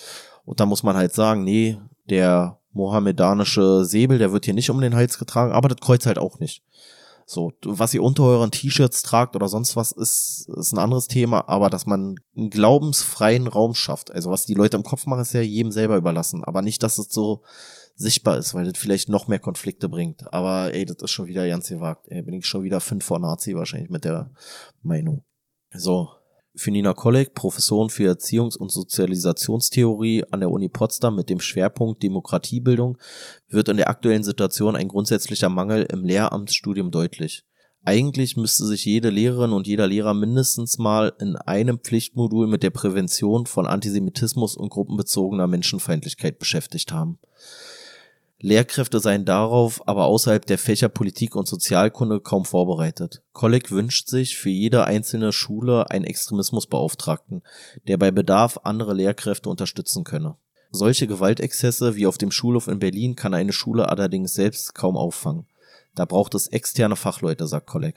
[0.46, 1.78] Und da muss man halt sagen, nee,
[2.10, 6.20] der mohammedanische Säbel, der wird hier nicht um den Hals getragen, aber das Kreuz halt
[6.20, 6.64] auch nicht.
[7.30, 11.50] So, was ihr unter euren T-Shirts tragt oder sonst was, ist, ist ein anderes Thema,
[11.50, 14.12] aber dass man einen glaubensfreien Raum schafft.
[14.12, 16.46] Also was die Leute im Kopf machen, ist ja jedem selber überlassen.
[16.46, 17.42] Aber nicht, dass es so
[17.98, 20.32] sichtbar ist, weil das vielleicht noch mehr Konflikte bringt.
[20.32, 22.06] Aber ey, das ist schon wieder ganz gewagt.
[22.08, 24.32] Ey, bin ich schon wieder fünf vor Nazi wahrscheinlich mit der
[24.84, 25.24] Meinung.
[25.74, 26.10] So.
[26.56, 32.02] für Nina Kolleg, Professorin für Erziehungs- und Sozialisationstheorie an der Uni Potsdam mit dem Schwerpunkt
[32.02, 32.98] Demokratiebildung,
[33.48, 37.44] wird in der aktuellen Situation ein grundsätzlicher Mangel im Lehramtsstudium deutlich.
[37.84, 42.72] Eigentlich müsste sich jede Lehrerin und jeder Lehrer mindestens mal in einem Pflichtmodul mit der
[42.72, 47.20] Prävention von Antisemitismus und gruppenbezogener Menschenfeindlichkeit beschäftigt haben.
[48.40, 53.24] Lehrkräfte seien darauf aber außerhalb der Fächer Politik und Sozialkunde kaum vorbereitet.
[53.34, 57.42] Kolleg wünscht sich für jede einzelne Schule einen Extremismusbeauftragten,
[57.88, 60.36] der bei Bedarf andere Lehrkräfte unterstützen könne.
[60.70, 65.48] Solche Gewaltexzesse wie auf dem Schulhof in Berlin kann eine Schule allerdings selbst kaum auffangen.
[65.96, 67.96] Da braucht es externe Fachleute, sagt Kolleg.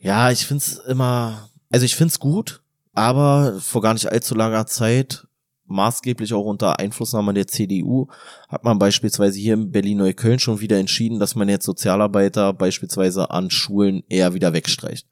[0.00, 5.28] Ja, ich find's immer, also ich find's gut, aber vor gar nicht allzu langer Zeit,
[5.72, 8.08] maßgeblich auch unter Einflussnahme der CDU,
[8.48, 13.50] hat man beispielsweise hier in Berlin-Neukölln schon wieder entschieden, dass man jetzt Sozialarbeiter beispielsweise an
[13.50, 15.06] Schulen eher wieder wegstreicht.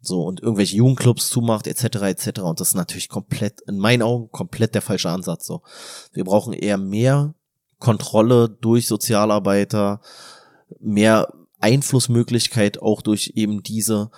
[0.00, 2.40] So, und irgendwelche Jugendclubs zumacht, etc., etc.
[2.40, 5.62] Und das ist natürlich komplett, in meinen Augen, komplett der falsche Ansatz, so.
[6.12, 7.34] Wir brauchen eher mehr
[7.78, 10.00] Kontrolle durch Sozialarbeiter,
[10.78, 14.10] mehr Einflussmöglichkeit auch durch eben diese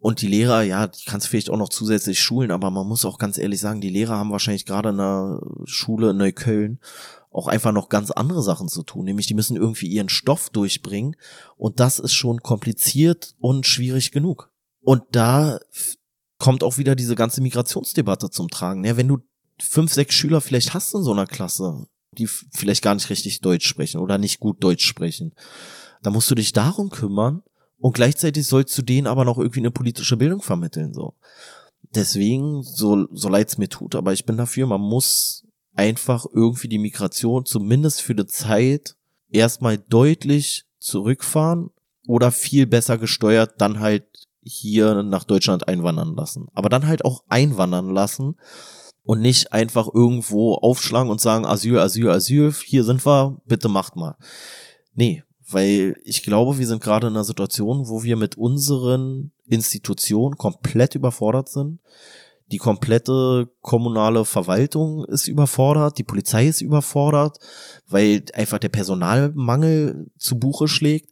[0.00, 3.04] und die Lehrer, ja, die kannst du vielleicht auch noch zusätzlich schulen, aber man muss
[3.04, 6.80] auch ganz ehrlich sagen, die Lehrer haben wahrscheinlich gerade in der Schule in Neukölln
[7.30, 11.16] auch einfach noch ganz andere Sachen zu tun, nämlich die müssen irgendwie ihren Stoff durchbringen
[11.56, 14.50] und das ist schon kompliziert und schwierig genug.
[14.80, 15.60] Und da
[16.38, 18.82] kommt auch wieder diese ganze Migrationsdebatte zum Tragen.
[18.84, 19.18] Ja, wenn du
[19.60, 23.68] fünf, sechs Schüler vielleicht hast in so einer Klasse, die vielleicht gar nicht richtig Deutsch
[23.68, 25.34] sprechen oder nicht gut Deutsch sprechen,
[26.02, 27.42] da musst du dich darum kümmern
[27.80, 31.14] und gleichzeitig sollst du denen aber noch irgendwie eine politische Bildung vermitteln, so.
[31.94, 36.78] Deswegen, so, so leid's mir tut, aber ich bin dafür, man muss einfach irgendwie die
[36.78, 38.96] Migration zumindest für die Zeit
[39.30, 41.70] erstmal deutlich zurückfahren
[42.06, 44.04] oder viel besser gesteuert dann halt
[44.42, 46.48] hier nach Deutschland einwandern lassen.
[46.52, 48.36] Aber dann halt auch einwandern lassen
[49.02, 53.96] und nicht einfach irgendwo aufschlagen und sagen, Asyl, Asyl, Asyl, hier sind wir, bitte macht
[53.96, 54.16] mal.
[54.94, 60.36] Nee, weil ich glaube, wir sind gerade in einer Situation, wo wir mit unseren Institutionen
[60.36, 61.80] komplett überfordert sind.
[62.52, 67.38] Die komplette kommunale Verwaltung ist überfordert, die Polizei ist überfordert,
[67.88, 71.10] weil einfach der Personalmangel zu Buche schlägt.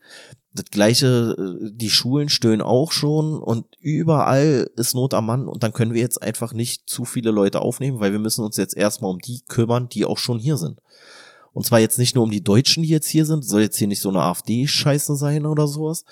[0.53, 5.63] Das gleiche, äh, die Schulen stöhnen auch schon und überall ist Not am Mann und
[5.63, 8.77] dann können wir jetzt einfach nicht zu viele Leute aufnehmen, weil wir müssen uns jetzt
[8.77, 10.81] erstmal um die kümmern, die auch schon hier sind.
[11.53, 13.89] Und zwar jetzt nicht nur um die Deutschen, die jetzt hier sind, soll jetzt hier
[13.89, 16.05] nicht so eine AfD-Scheiße sein oder sowas,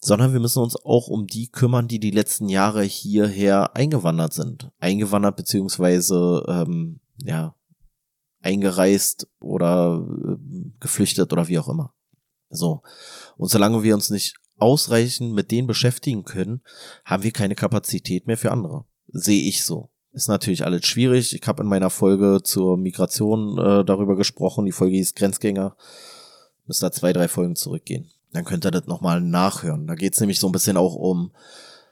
[0.00, 4.70] sondern wir müssen uns auch um die kümmern, die die letzten Jahre hierher eingewandert sind.
[4.78, 7.54] Eingewandert beziehungsweise, ähm, ja,
[8.40, 10.36] eingereist oder äh,
[10.80, 11.94] geflüchtet oder wie auch immer.
[12.50, 12.82] So.
[13.36, 16.62] Und solange wir uns nicht ausreichend mit denen beschäftigen können,
[17.04, 18.84] haben wir keine Kapazität mehr für andere.
[19.08, 19.91] Sehe ich so.
[20.12, 21.34] Ist natürlich alles schwierig.
[21.34, 24.66] Ich habe in meiner Folge zur Migration äh, darüber gesprochen.
[24.66, 25.74] Die Folge hieß Grenzgänger.
[26.66, 28.10] Müsst da zwei, drei Folgen zurückgehen.
[28.32, 29.86] Dann könnt ihr das nochmal nachhören.
[29.86, 31.32] Da geht's nämlich so ein bisschen auch um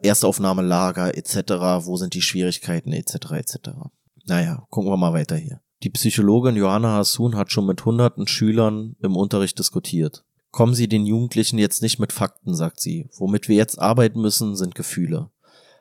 [0.02, 1.87] Erstaufnahmelager etc.
[1.87, 3.33] Wo sind die Schwierigkeiten etc.
[3.33, 3.59] etc.
[4.26, 5.61] Naja, gucken wir mal weiter hier.
[5.83, 10.24] Die Psychologin Johanna Hassun hat schon mit hunderten Schülern im Unterricht diskutiert.
[10.50, 13.09] Kommen Sie den Jugendlichen jetzt nicht mit Fakten, sagt sie.
[13.16, 15.30] Womit wir jetzt arbeiten müssen, sind Gefühle.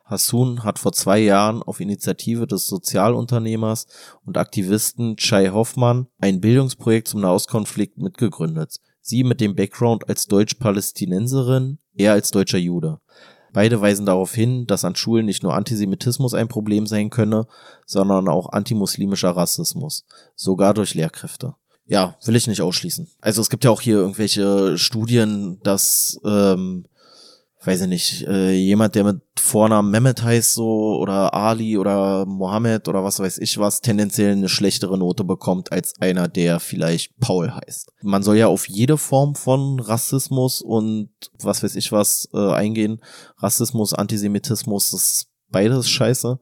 [0.09, 3.85] Hassun hat vor zwei Jahren auf Initiative des Sozialunternehmers
[4.25, 8.77] und Aktivisten Chai Hoffmann ein Bildungsprojekt zum Nahostkonflikt mitgegründet.
[9.01, 12.99] Sie mit dem Background als Deutsch-Palästinenserin, er als deutscher Jude.
[13.53, 17.47] Beide weisen darauf hin, dass an Schulen nicht nur Antisemitismus ein Problem sein könne,
[17.85, 21.55] sondern auch antimuslimischer Rassismus, sogar durch Lehrkräfte.
[21.85, 23.09] Ja, will ich nicht ausschließen.
[23.19, 26.85] Also es gibt ja auch hier irgendwelche Studien, dass ähm,
[27.63, 32.87] weiß ich nicht, äh, jemand, der mit Vornamen Mehmet heißt so oder Ali oder Mohammed
[32.87, 37.51] oder was weiß ich was, tendenziell eine schlechtere Note bekommt als einer, der vielleicht Paul
[37.51, 37.91] heißt.
[38.01, 41.09] Man soll ja auf jede Form von Rassismus und
[41.41, 43.01] was weiß ich was äh, eingehen.
[43.37, 46.39] Rassismus, Antisemitismus, das ist beides scheiße.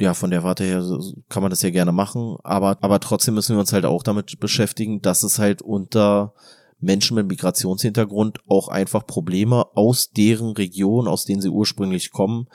[0.00, 0.82] Ja, von der Warte her
[1.28, 4.40] kann man das ja gerne machen, aber, aber trotzdem müssen wir uns halt auch damit
[4.40, 6.34] beschäftigen, dass es halt unter
[6.80, 12.46] Menschen mit Migrationshintergrund auch einfach Probleme aus deren Region, aus denen sie ursprünglich kommen,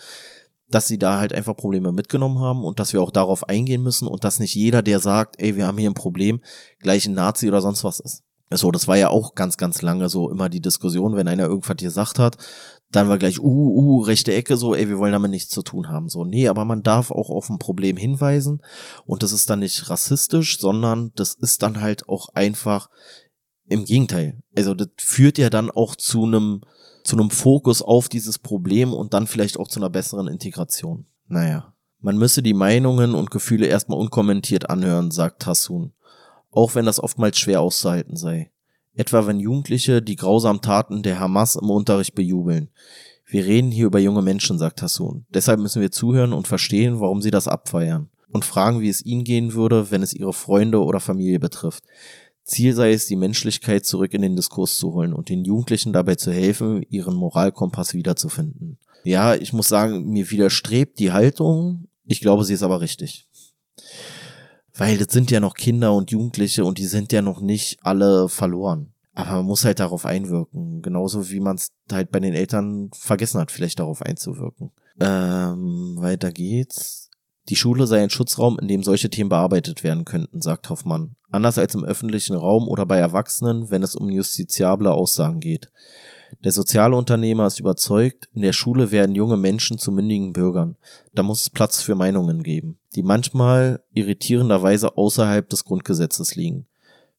[0.70, 4.08] dass sie da halt einfach Probleme mitgenommen haben und dass wir auch darauf eingehen müssen
[4.08, 6.42] und dass nicht jeder, der sagt, ey, wir haben hier ein Problem,
[6.80, 8.24] gleich ein Nazi oder sonst was ist.
[8.52, 11.78] So, das war ja auch ganz, ganz lange so immer die Diskussion, wenn einer irgendwas
[11.78, 12.38] gesagt hat,
[12.92, 15.90] dann war gleich, uh, uh, rechte Ecke, so, ey, wir wollen damit nichts zu tun
[15.90, 16.10] haben.
[16.10, 18.62] So, nee, aber man darf auch auf ein Problem hinweisen
[19.06, 22.90] und das ist dann nicht rassistisch, sondern das ist dann halt auch einfach
[23.70, 24.42] im Gegenteil.
[24.58, 26.62] Also das führt ja dann auch zu einem
[27.04, 31.06] zu einem Fokus auf dieses Problem und dann vielleicht auch zu einer besseren Integration.
[31.28, 31.74] Naja.
[32.02, 35.94] Man müsse die Meinungen und Gefühle erstmal unkommentiert anhören, sagt Hassun.
[36.52, 38.52] Auch wenn das oftmals schwer auszuhalten sei.
[38.94, 42.70] Etwa wenn Jugendliche die grausamen Taten der Hamas im Unterricht bejubeln.
[43.26, 45.26] Wir reden hier über junge Menschen, sagt Hassun.
[45.34, 48.10] Deshalb müssen wir zuhören und verstehen, warum sie das abfeiern.
[48.32, 51.84] Und fragen, wie es ihnen gehen würde, wenn es ihre Freunde oder Familie betrifft.
[52.50, 56.16] Ziel sei es, die Menschlichkeit zurück in den Diskurs zu holen und den Jugendlichen dabei
[56.16, 58.78] zu helfen, ihren Moralkompass wiederzufinden.
[59.04, 61.88] Ja, ich muss sagen, mir widerstrebt die Haltung.
[62.06, 63.28] Ich glaube, sie ist aber richtig.
[64.74, 68.30] Weil das sind ja noch Kinder und Jugendliche und die sind ja noch nicht alle
[68.30, 68.94] verloren.
[69.14, 70.82] Aber man muss halt darauf einwirken.
[70.82, 74.72] Genauso wie man es halt bei den Eltern vergessen hat, vielleicht darauf einzuwirken.
[75.00, 77.09] Ähm, weiter geht's.
[77.50, 81.16] Die Schule sei ein Schutzraum, in dem solche Themen bearbeitet werden könnten, sagt Hoffmann.
[81.32, 85.72] Anders als im öffentlichen Raum oder bei Erwachsenen, wenn es um justiziable Aussagen geht.
[86.44, 90.78] Der soziale Unternehmer ist überzeugt, in der Schule werden junge Menschen zu mündigen Bürgern.
[91.14, 96.68] Da muss es Platz für Meinungen geben, die manchmal irritierenderweise außerhalb des Grundgesetzes liegen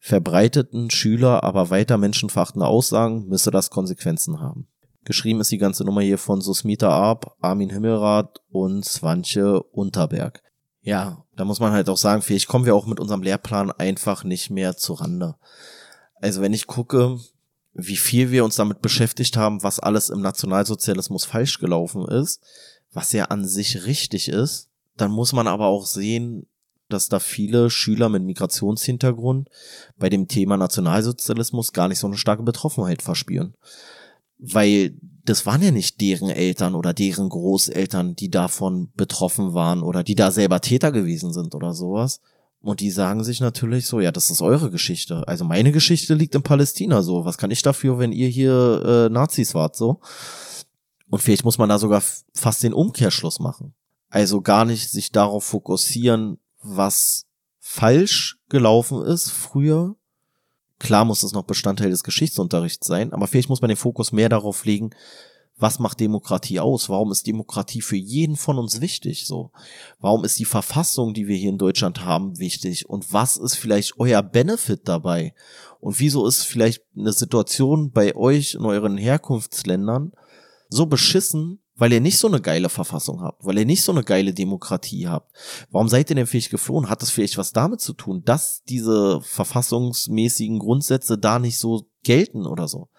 [0.00, 4.66] verbreiteten Schüler aber weiter menschenverachtende Aussagen, müsse das Konsequenzen haben.
[5.04, 10.42] Geschrieben ist die ganze Nummer hier von Susmita Arp, Armin Himmelrath und Swantje Unterberg.
[10.82, 14.24] Ja, da muss man halt auch sagen, vielleicht kommen wir auch mit unserem Lehrplan einfach
[14.24, 15.36] nicht mehr zu Rande.
[16.16, 17.18] Also wenn ich gucke,
[17.72, 22.42] wie viel wir uns damit beschäftigt haben, was alles im Nationalsozialismus falsch gelaufen ist,
[22.92, 26.46] was ja an sich richtig ist, dann muss man aber auch sehen,
[26.88, 29.48] dass da viele Schüler mit Migrationshintergrund
[29.96, 33.54] bei dem Thema Nationalsozialismus gar nicht so eine starke Betroffenheit verspüren.
[34.40, 40.02] Weil das waren ja nicht deren Eltern oder deren Großeltern, die davon betroffen waren oder
[40.02, 42.20] die da selber Täter gewesen sind oder sowas.
[42.62, 45.26] Und die sagen sich natürlich so, ja, das ist eure Geschichte.
[45.26, 47.24] Also meine Geschichte liegt in Palästina so.
[47.24, 50.00] Was kann ich dafür, wenn ihr hier äh, Nazis wart so?
[51.08, 52.02] Und vielleicht muss man da sogar
[52.34, 53.74] fast den Umkehrschluss machen.
[54.10, 57.26] Also gar nicht sich darauf fokussieren, was
[57.58, 59.96] falsch gelaufen ist früher.
[60.80, 64.28] Klar muss es noch Bestandteil des Geschichtsunterrichts sein, aber vielleicht muss man den Fokus mehr
[64.28, 64.90] darauf legen,
[65.58, 66.88] was macht Demokratie aus?
[66.88, 69.26] Warum ist Demokratie für jeden von uns wichtig?
[69.26, 69.52] So,
[70.00, 72.88] warum ist die Verfassung, die wir hier in Deutschland haben, wichtig?
[72.88, 75.34] Und was ist vielleicht euer Benefit dabei?
[75.78, 80.12] Und wieso ist vielleicht eine Situation bei euch in euren Herkunftsländern
[80.70, 84.04] so beschissen, weil ihr nicht so eine geile Verfassung habt, weil ihr nicht so eine
[84.04, 85.34] geile Demokratie habt.
[85.70, 86.90] Warum seid ihr denn vielleicht geflohen?
[86.90, 92.46] Hat das vielleicht was damit zu tun, dass diese verfassungsmäßigen Grundsätze da nicht so gelten
[92.46, 92.90] oder so?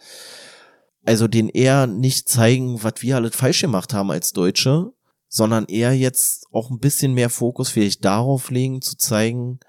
[1.06, 4.92] Also den eher nicht zeigen, was wir alles falsch gemacht haben als Deutsche,
[5.28, 9.60] sondern eher jetzt auch ein bisschen mehr Fokus vielleicht darauf legen, zu zeigen,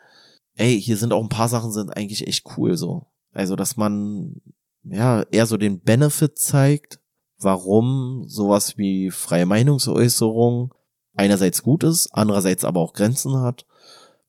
[0.54, 3.08] ey, hier sind auch ein paar Sachen sind eigentlich echt cool so.
[3.30, 4.40] Also, dass man
[4.84, 7.01] ja eher so den Benefit zeigt
[7.44, 10.74] warum sowas wie freie Meinungsäußerung
[11.14, 13.66] einerseits gut ist, andererseits aber auch Grenzen hat,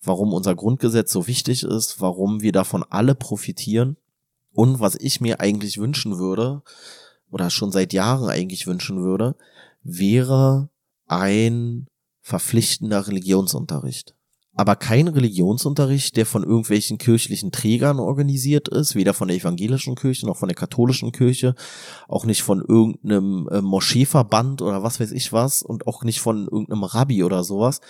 [0.01, 3.97] warum unser Grundgesetz so wichtig ist, warum wir davon alle profitieren
[4.51, 6.61] und was ich mir eigentlich wünschen würde
[7.31, 9.35] oder schon seit Jahren eigentlich wünschen würde,
[9.83, 10.69] wäre
[11.07, 11.87] ein
[12.21, 14.15] verpflichtender Religionsunterricht
[14.55, 20.27] aber kein Religionsunterricht, der von irgendwelchen kirchlichen Trägern organisiert ist, weder von der evangelischen Kirche
[20.27, 21.55] noch von der katholischen Kirche,
[22.07, 26.43] auch nicht von irgendeinem äh, Moscheeverband oder was weiß ich was und auch nicht von
[26.43, 27.81] irgendeinem Rabbi oder sowas.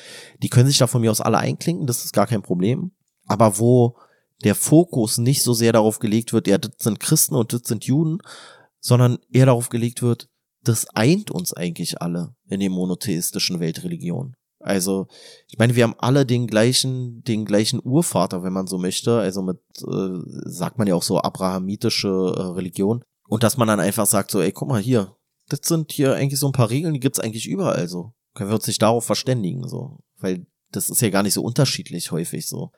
[0.41, 2.91] Die können sich da von mir aus alle einklinken, das ist gar kein Problem.
[3.25, 3.97] Aber wo
[4.43, 7.85] der Fokus nicht so sehr darauf gelegt wird, ja, das sind Christen und das sind
[7.85, 8.19] Juden,
[8.79, 10.29] sondern eher darauf gelegt wird,
[10.63, 14.35] das eint uns eigentlich alle in den monotheistischen Weltreligionen.
[14.63, 15.07] Also,
[15.47, 19.19] ich meine, wir haben alle den gleichen, den gleichen Urvater, wenn man so möchte.
[19.19, 23.03] Also mit, äh, sagt man ja auch so abrahamitische äh, Religion.
[23.27, 25.15] Und dass man dann einfach sagt so, ey, guck mal hier,
[25.49, 28.13] das sind hier eigentlich so ein paar Regeln, die gibt's eigentlich überall so.
[28.33, 29.99] Können wir uns nicht darauf verständigen, so.
[30.17, 32.71] Weil das ist ja gar nicht so unterschiedlich häufig so.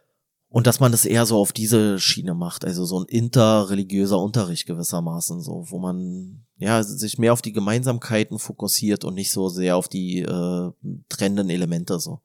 [0.56, 4.66] Und dass man das eher so auf diese Schiene macht, also so ein interreligiöser Unterricht
[4.66, 9.76] gewissermaßen, so, wo man ja sich mehr auf die Gemeinsamkeiten fokussiert und nicht so sehr
[9.76, 10.72] auf die äh,
[11.10, 12.22] trennenden Elemente so.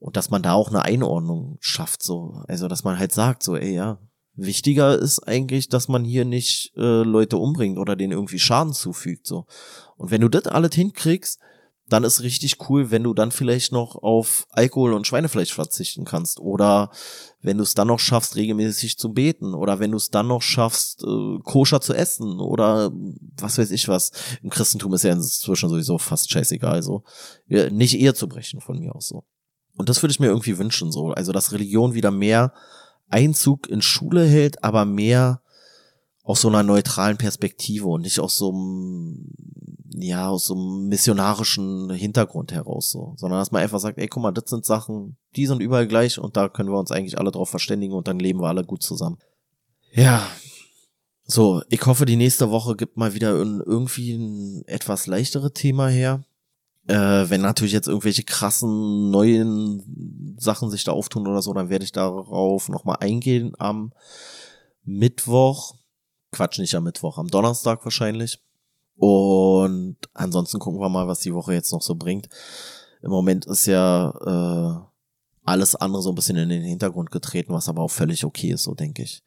[0.00, 3.54] Und dass man da auch eine Einordnung schafft, so, also dass man halt sagt, so,
[3.54, 4.00] ey, ja,
[4.34, 9.28] wichtiger ist eigentlich, dass man hier nicht äh, Leute umbringt oder denen irgendwie Schaden zufügt,
[9.28, 9.46] so.
[9.96, 11.38] Und wenn du das alles hinkriegst,
[11.94, 16.40] dann ist richtig cool, wenn du dann vielleicht noch auf Alkohol und Schweinefleisch verzichten kannst
[16.40, 16.90] oder
[17.40, 20.42] wenn du es dann noch schaffst, regelmäßig zu beten oder wenn du es dann noch
[20.42, 22.90] schaffst, äh, koscher zu essen oder
[23.38, 24.10] was weiß ich was.
[24.42, 27.04] Im Christentum ist ja inzwischen sowieso fast scheißegal, so.
[27.46, 29.22] Ja, nicht eher zu brechen von mir aus so.
[29.76, 31.12] Und das würde ich mir irgendwie wünschen, so.
[31.12, 32.52] Also, dass Religion wieder mehr
[33.08, 35.42] Einzug in Schule hält, aber mehr
[36.24, 39.30] aus so einer neutralen Perspektive und nicht aus so einem,
[39.96, 44.22] ja, aus so einem missionarischen Hintergrund heraus so, sondern dass man einfach sagt, ey, guck
[44.22, 47.30] mal, das sind Sachen, die sind überall gleich und da können wir uns eigentlich alle
[47.30, 49.18] drauf verständigen und dann leben wir alle gut zusammen.
[49.92, 50.26] Ja,
[51.26, 56.24] so, ich hoffe, die nächste Woche gibt mal wieder irgendwie ein etwas leichteres Thema her.
[56.86, 61.84] Äh, wenn natürlich jetzt irgendwelche krassen neuen Sachen sich da auftun oder so, dann werde
[61.84, 63.92] ich darauf nochmal eingehen am
[64.84, 65.76] Mittwoch.
[66.30, 68.40] Quatsch, nicht am Mittwoch, am Donnerstag wahrscheinlich.
[68.96, 72.28] Und ansonsten gucken wir mal, was die Woche jetzt noch so bringt.
[73.02, 74.94] Im Moment ist ja äh,
[75.44, 78.62] alles andere so ein bisschen in den Hintergrund getreten, was aber auch völlig okay ist,
[78.62, 79.22] so denke ich.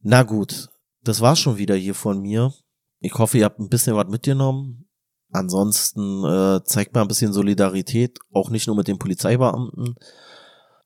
[0.00, 0.70] Na gut,
[1.02, 2.52] das war's schon wieder hier von mir.
[3.00, 4.86] Ich hoffe, ihr habt ein bisschen was mitgenommen.
[5.32, 9.94] Ansonsten äh, zeigt mal ein bisschen Solidarität, auch nicht nur mit den Polizeibeamten,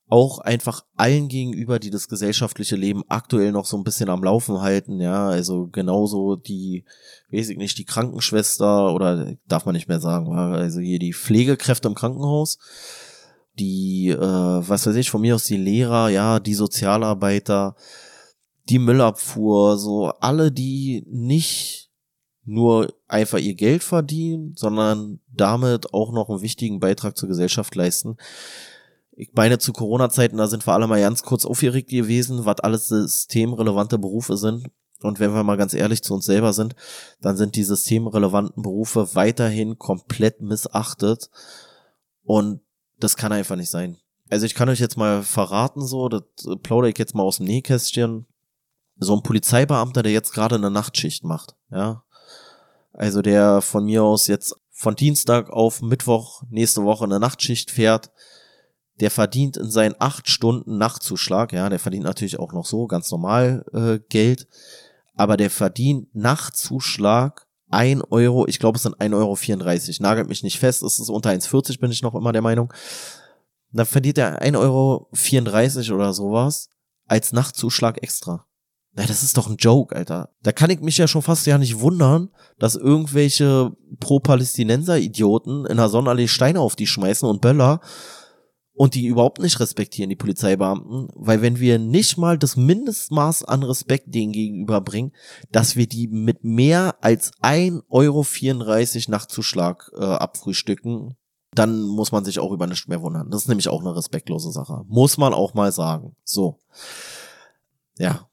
[0.07, 4.61] auch einfach allen gegenüber, die das gesellschaftliche Leben aktuell noch so ein bisschen am Laufen
[4.61, 6.85] halten, ja, also genauso die,
[7.31, 11.87] weiß ich nicht, die Krankenschwester oder darf man nicht mehr sagen, also hier die Pflegekräfte
[11.87, 12.59] im Krankenhaus,
[13.57, 17.75] die, äh, was weiß ich, von mir aus die Lehrer, ja, die Sozialarbeiter,
[18.69, 21.89] die Müllabfuhr, so alle, die nicht
[22.43, 28.17] nur einfach ihr Geld verdienen, sondern damit auch noch einen wichtigen Beitrag zur Gesellschaft leisten.
[29.15, 32.87] Ich meine, zu Corona-Zeiten, da sind wir alle mal ganz kurz aufgeregt gewesen, was alles
[32.87, 34.67] systemrelevante Berufe sind.
[35.01, 36.75] Und wenn wir mal ganz ehrlich zu uns selber sind,
[37.21, 41.29] dann sind die systemrelevanten Berufe weiterhin komplett missachtet.
[42.23, 42.61] Und
[42.99, 43.97] das kann einfach nicht sein.
[44.29, 46.23] Also ich kann euch jetzt mal verraten, so, das
[46.63, 48.25] plaudere ich jetzt mal aus dem Nähkästchen.
[48.97, 52.03] So ein Polizeibeamter, der jetzt gerade eine Nachtschicht macht, ja,
[52.93, 58.11] also der von mir aus jetzt von Dienstag auf Mittwoch nächste Woche eine Nachtschicht fährt,
[58.99, 63.11] der verdient in seinen acht Stunden Nachtzuschlag, ja, der verdient natürlich auch noch so ganz
[63.11, 64.47] normal äh, Geld,
[65.15, 70.59] aber der verdient Nachtzuschlag ein Euro, ich glaube es sind 1,34 Euro, nagelt mich nicht
[70.59, 72.71] fest, es ist unter 1,40 bin ich noch immer der Meinung.
[73.71, 76.69] Dann verdient er 1,34 Euro oder sowas
[77.07, 78.45] als Nachtzuschlag extra.
[78.93, 80.29] Na, das ist doch ein Joke, Alter.
[80.41, 85.89] Da kann ich mich ja schon fast ja nicht wundern, dass irgendwelche Pro-Palästinenser-Idioten in der
[85.89, 87.81] Sonnenallee Steine auf die schmeißen und Böller
[88.75, 93.63] und die überhaupt nicht respektieren, die Polizeibeamten, weil wenn wir nicht mal das Mindestmaß an
[93.63, 95.13] Respekt denen gegenüberbringen,
[95.51, 101.15] dass wir die mit mehr als 1,34 Euro Nachtzuschlag äh, abfrühstücken,
[101.53, 103.31] dann muss man sich auch über nichts mehr wundern.
[103.31, 104.83] Das ist nämlich auch eine respektlose Sache.
[104.87, 106.17] Muss man auch mal sagen.
[106.25, 106.59] So.
[107.97, 108.29] Ja,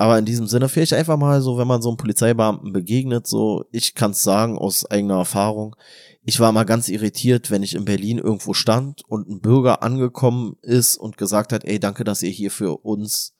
[0.00, 3.66] aber in diesem Sinne vielleicht einfach mal so, wenn man so einem Polizeibeamten begegnet, so,
[3.70, 5.76] ich kann es sagen aus eigener Erfahrung,
[6.24, 10.56] ich war mal ganz irritiert, wenn ich in Berlin irgendwo stand und ein Bürger angekommen
[10.62, 13.34] ist und gesagt hat, ey, danke, dass ihr hier für uns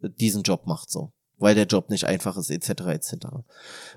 [0.00, 1.12] diesen Job macht, so.
[1.36, 3.14] Weil der Job nicht einfach ist, etc., etc.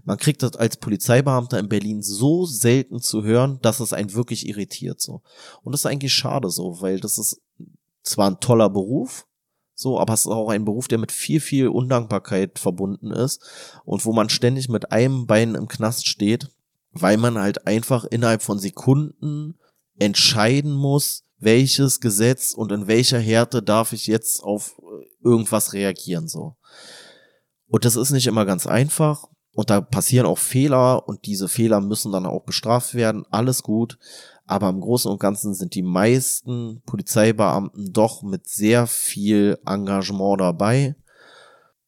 [0.03, 4.45] Man kriegt das als Polizeibeamter in Berlin so selten zu hören, dass es einen wirklich
[4.45, 5.21] irritiert, so.
[5.63, 7.39] Und das ist eigentlich schade, so, weil das ist
[8.03, 9.25] zwar ein toller Beruf,
[9.79, 13.41] so, aber es ist auch ein Beruf, der mit viel, viel Undankbarkeit verbunden ist
[13.85, 16.49] und wo man ständig mit einem Bein im Knast steht,
[16.91, 19.57] weil man halt einfach innerhalb von Sekunden
[19.97, 26.27] entscheiden muss, welches Gesetz und in welcher Härte darf ich jetzt auf äh, irgendwas reagieren,
[26.27, 26.57] so.
[27.67, 29.29] Und das ist nicht immer ganz einfach.
[29.53, 33.25] Und da passieren auch Fehler und diese Fehler müssen dann auch bestraft werden.
[33.29, 33.97] Alles gut.
[34.49, 40.95] Aber im Großen und Ganzen sind die meisten Polizeibeamten doch mit sehr viel Engagement dabei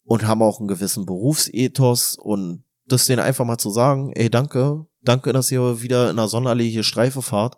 [0.03, 4.85] und haben auch einen gewissen Berufsethos und das denen einfach mal zu sagen, ey, danke,
[5.01, 7.57] danke, dass ihr wieder in der Sonnenallee hier Streife fahrt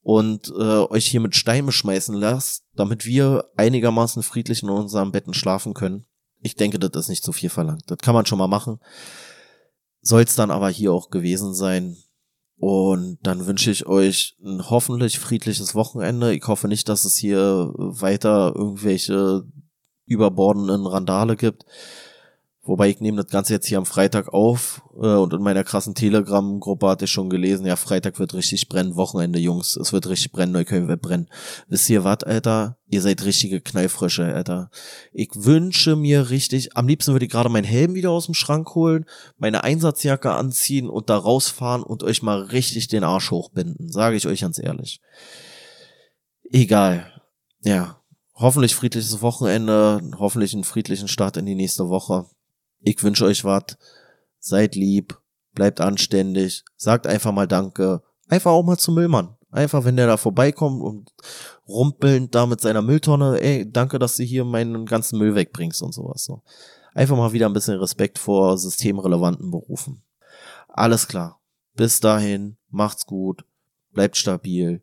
[0.00, 5.34] und äh, euch hier mit Steine schmeißen lasst, damit wir einigermaßen friedlich in unseren Betten
[5.34, 6.06] schlafen können.
[6.40, 7.82] Ich denke, das ist nicht zu viel verlangt.
[7.88, 8.80] Das kann man schon mal machen.
[10.00, 11.98] Soll es dann aber hier auch gewesen sein.
[12.62, 16.32] Und dann wünsche ich euch ein hoffentlich friedliches Wochenende.
[16.32, 19.42] Ich hoffe nicht, dass es hier weiter irgendwelche
[20.06, 21.64] überbordenden Randale gibt.
[22.64, 25.96] Wobei ich nehme das Ganze jetzt hier am Freitag auf äh, und in meiner krassen
[25.96, 30.30] Telegram-Gruppe hatte ich schon gelesen, ja, Freitag wird richtig brennen, Wochenende, Jungs, es wird richtig
[30.30, 31.28] brennen, Neukölln wird brennen.
[31.66, 32.78] Wisst ihr was, Alter?
[32.86, 34.70] Ihr seid richtige Knallfrösche, Alter.
[35.12, 38.76] Ich wünsche mir richtig, am liebsten würde ich gerade meinen Helm wieder aus dem Schrank
[38.76, 39.06] holen,
[39.38, 44.28] meine Einsatzjacke anziehen und da rausfahren und euch mal richtig den Arsch hochbinden, sage ich
[44.28, 45.00] euch ganz ehrlich.
[46.44, 47.10] Egal.
[47.64, 48.00] Ja,
[48.34, 52.26] hoffentlich friedliches Wochenende, hoffentlich einen friedlichen Start in die nächste Woche.
[52.82, 53.78] Ich wünsche euch was.
[54.38, 55.18] Seid lieb,
[55.54, 58.02] bleibt anständig, sagt einfach mal Danke.
[58.28, 59.36] Einfach auch mal zum Müllmann.
[59.50, 61.12] Einfach, wenn der da vorbeikommt und
[61.68, 65.92] rumpelnd da mit seiner Mülltonne, ey, danke, dass du hier meinen ganzen Müll wegbringst und
[65.92, 66.42] sowas so.
[66.94, 70.02] einfach mal wieder ein bisschen Respekt vor systemrelevanten Berufen.
[70.68, 71.38] Alles klar.
[71.74, 73.44] Bis dahin, macht's gut,
[73.92, 74.82] bleibt stabil.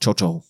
[0.00, 0.44] Ciao, ciao.